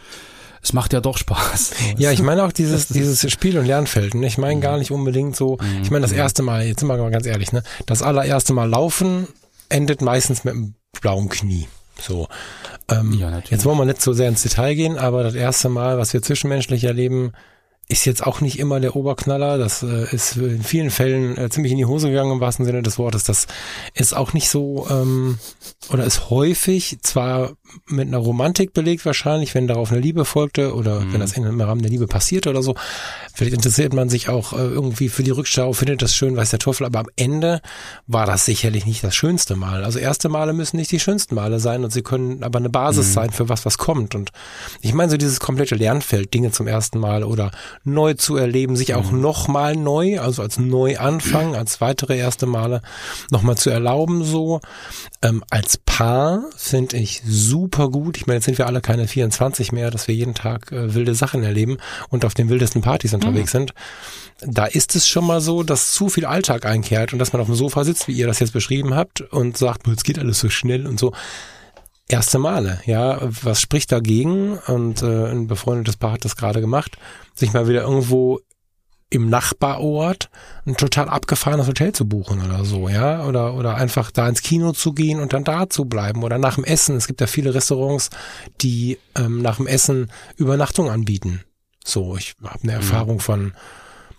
[0.67, 1.71] es macht ja doch Spaß.
[1.97, 4.15] Ja, ich meine auch dieses, dieses Spiel- und Lernfeld.
[4.15, 4.27] Ne?
[4.27, 6.19] Ich meine gar nicht unbedingt so, ich meine das mhm.
[6.19, 7.63] erste Mal, jetzt sind wir mal ganz ehrlich, ne?
[7.87, 9.29] das allererste Mal laufen
[9.69, 11.69] endet meistens mit einem blauen Knie.
[12.01, 12.29] So.
[12.91, 15.99] Ähm, ja, jetzt wollen wir nicht so sehr ins Detail gehen, aber das erste Mal,
[15.99, 17.33] was wir zwischenmenschlich erleben,
[17.89, 19.59] ist jetzt auch nicht immer der Oberknaller.
[19.59, 22.83] Das äh, ist in vielen Fällen äh, ziemlich in die Hose gegangen im wahrsten Sinne
[22.83, 23.23] des Wortes.
[23.25, 23.47] Das
[23.95, 25.39] ist auch nicht so ähm,
[25.91, 27.53] oder ist häufig zwar
[27.87, 31.13] mit einer Romantik belegt wahrscheinlich, wenn darauf eine Liebe folgte oder mhm.
[31.13, 32.75] wenn das im Rahmen der Liebe passiert oder so.
[33.35, 36.59] Vielleicht interessiert man sich auch äh, irgendwie für die Rückschau, findet das schön, weiß der
[36.59, 36.87] Teufel.
[36.87, 37.61] Aber am Ende
[38.09, 39.85] war das sicherlich nicht das schönste Mal.
[39.85, 43.09] Also erste Male müssen nicht die schönsten Male sein und sie können aber eine Basis
[43.09, 43.13] mhm.
[43.13, 44.17] sein für was, was kommt.
[44.17, 44.33] Und
[44.81, 47.53] ich meine so dieses komplette Lernfeld, Dinge zum ersten Mal oder
[47.85, 49.21] neu zu erleben, sich auch mhm.
[49.21, 52.83] nochmal neu, also als Neuanfang, als weitere erste Male
[53.31, 54.61] nochmal zu erlauben, so.
[55.23, 58.17] Ähm, als Paar finde ich super gut.
[58.17, 61.15] Ich meine, jetzt sind wir alle keine 24 mehr, dass wir jeden Tag äh, wilde
[61.15, 61.79] Sachen erleben
[62.11, 63.59] und auf den wildesten Partys unterwegs mhm.
[63.59, 63.75] sind.
[64.41, 67.47] Da ist es schon mal so, dass zu viel Alltag einkehrt und dass man auf
[67.47, 70.51] dem Sofa sitzt, wie ihr das jetzt beschrieben habt, und sagt, es geht alles so
[70.51, 71.13] schnell und so
[72.09, 73.19] erste Male, ja.
[73.21, 74.59] Was spricht dagegen?
[74.67, 76.99] Und äh, ein befreundetes Paar hat das gerade gemacht,
[77.39, 78.41] sich mal wieder irgendwo
[79.09, 80.31] im Nachbarort
[80.67, 84.73] ein total abgefahrenes Hotel zu buchen oder so, ja, oder oder einfach da ins Kino
[84.73, 86.97] zu gehen und dann da zu bleiben oder nach dem Essen.
[86.97, 88.11] Es gibt ja viele Restaurants,
[88.61, 91.45] die ähm, nach dem Essen Übernachtung anbieten.
[91.85, 92.79] So, ich habe eine mhm.
[92.79, 93.53] Erfahrung von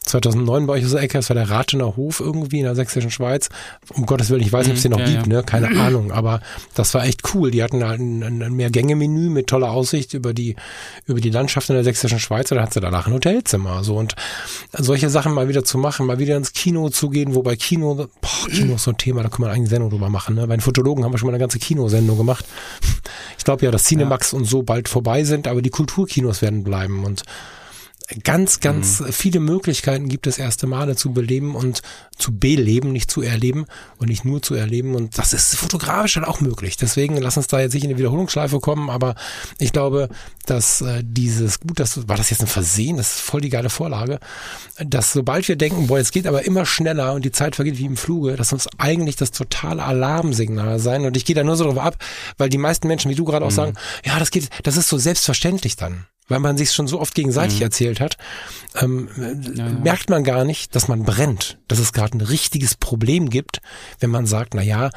[0.07, 3.11] 2009 bei euch aus der Ecke, das war der Rathener Hof irgendwie in der sächsischen
[3.11, 3.49] Schweiz.
[3.93, 5.43] Um Gottes Willen, ich weiß nicht, ob es den noch ja, gibt, ne?
[5.43, 6.41] keine Ahnung, aber
[6.73, 7.51] das war echt cool.
[7.51, 10.55] Die hatten halt ein, ein Mehrgänge-Menü mit toller Aussicht über die,
[11.05, 13.83] über die Landschaft in der sächsischen Schweiz und da hat sie danach ein Hotelzimmer.
[13.83, 14.15] So und
[14.73, 18.49] solche Sachen mal wieder zu machen, mal wieder ins Kino zu gehen, wobei Kino, boah,
[18.49, 20.35] Kino ist so ein Thema, da können wir eigentlich eine Sendung drüber machen.
[20.35, 20.47] Ne?
[20.47, 22.45] Bei den Fotologen haben wir schon mal eine ganze Kinosendung gemacht.
[23.37, 24.37] Ich glaube ja, dass Cinemax ja.
[24.37, 27.23] und so bald vorbei sind, aber die Kulturkinos werden bleiben und
[28.23, 29.11] ganz, ganz mhm.
[29.11, 31.81] viele Möglichkeiten gibt es, erste Male zu beleben und
[32.17, 33.65] zu beleben, nicht zu erleben
[33.97, 34.95] und nicht nur zu erleben.
[34.95, 36.77] Und das ist fotografisch halt auch möglich.
[36.77, 39.15] Deswegen lass uns da jetzt nicht in eine Wiederholungsschleife kommen, aber
[39.59, 40.09] ich glaube,
[40.45, 43.69] dass äh, dieses, gut, das war das jetzt ein Versehen, das ist voll die geile
[43.69, 44.19] Vorlage,
[44.77, 47.85] dass sobald wir denken, boah, es geht aber immer schneller und die Zeit vergeht wie
[47.85, 51.05] im Fluge, dass uns eigentlich das totale Alarmsignal sein.
[51.05, 51.97] Und ich gehe da nur so drauf ab,
[52.37, 53.55] weil die meisten Menschen, wie du gerade auch mhm.
[53.55, 53.73] sagen,
[54.05, 57.57] ja, das geht, das ist so selbstverständlich dann weil man sich schon so oft gegenseitig
[57.57, 57.63] mhm.
[57.63, 58.17] erzählt hat,
[58.75, 59.09] ähm,
[59.55, 59.71] ja, ja.
[59.73, 63.61] merkt man gar nicht, dass man brennt, dass es gerade ein richtiges Problem gibt,
[63.99, 64.89] wenn man sagt, na ja,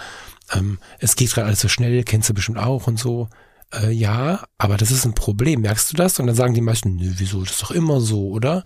[0.52, 3.28] ähm, es geht gerade alles so schnell, kennst du bestimmt auch und so.
[3.72, 6.18] Äh, ja, aber das ist ein Problem, merkst du das?
[6.18, 8.64] Und dann sagen die meisten, nö, wieso, das ist doch immer so, oder?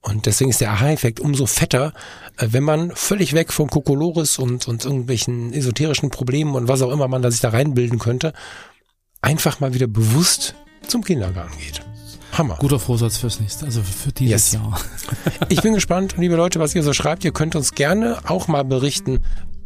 [0.00, 1.92] Und deswegen ist der Aha-Effekt umso fetter,
[2.38, 6.92] äh, wenn man völlig weg von Kokolores und, und irgendwelchen esoterischen Problemen und was auch
[6.92, 8.32] immer man da sich da reinbilden könnte,
[9.20, 10.54] einfach mal wieder bewusst
[10.86, 11.82] zum Kindergarten geht.
[12.38, 12.56] Hammer.
[12.58, 14.52] Guter Vorsatz fürs nächste, also für dieses yes.
[14.52, 14.80] Jahr.
[15.48, 17.24] ich bin gespannt, liebe Leute, was ihr so schreibt.
[17.24, 19.20] Ihr könnt uns gerne auch mal berichten,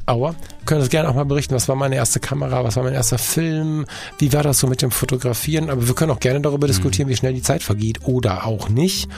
[0.07, 0.35] Aua.
[0.65, 3.19] Könnt uns gerne auch mal berichten, was war meine erste Kamera, was war mein erster
[3.19, 3.87] Film,
[4.19, 5.71] wie war das so mit dem Fotografieren.
[5.71, 6.73] Aber wir können auch gerne darüber mhm.
[6.73, 9.09] diskutieren, wie schnell die Zeit vergeht oder auch nicht.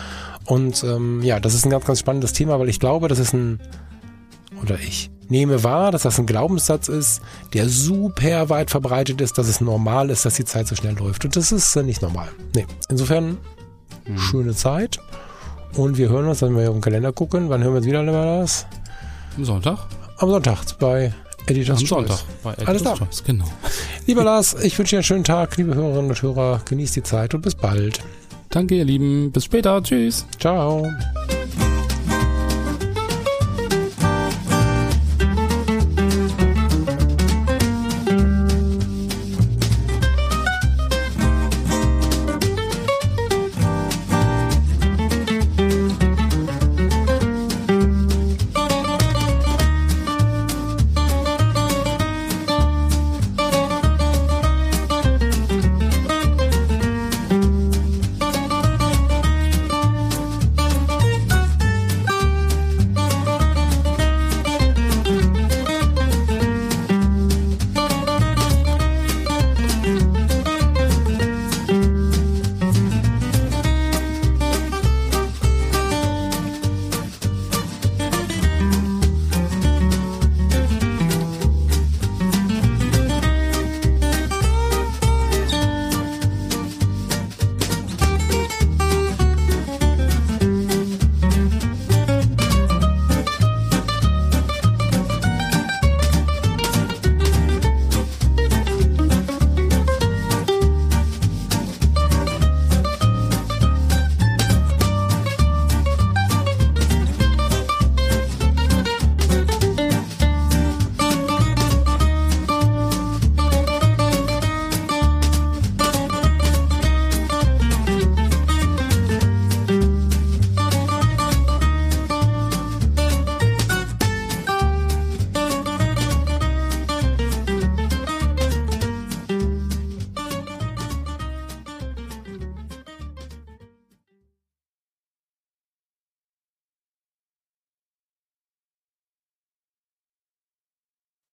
[0.45, 3.33] Und ähm, ja, das ist ein ganz, ganz spannendes Thema, weil ich glaube, das ist
[3.33, 3.61] ein,
[4.63, 7.23] oder ich nehme wahr, dass das ein Glaubenssatz ist,
[7.53, 11.25] der super weit verbreitet ist, dass es normal ist, dass die Zeit so schnell läuft.
[11.25, 12.29] Und das ist nicht normal.
[12.55, 12.67] Nee.
[12.89, 13.39] Insofern,
[14.07, 14.19] mhm.
[14.19, 14.99] schöne Zeit.
[15.75, 17.49] Und wir hören uns, wenn wir auf den Kalender gucken.
[17.49, 18.67] Wann hören wir uns wieder, das?
[19.37, 19.79] Am Sonntag.
[20.19, 21.13] Am Sonntag bei
[21.47, 22.97] Editors Am Sonntag bei Editors Alles klar.
[22.97, 23.45] Choice, genau.
[24.07, 26.63] Lieber Lars, ich wünsche dir einen schönen Tag, liebe Hörerinnen und Hörer.
[26.65, 28.01] Genießt die Zeit und bis bald.
[28.51, 29.33] Danke, ihr Lieben.
[29.33, 29.83] Bis später.
[29.83, 30.25] Tschüss.
[30.39, 30.87] Ciao.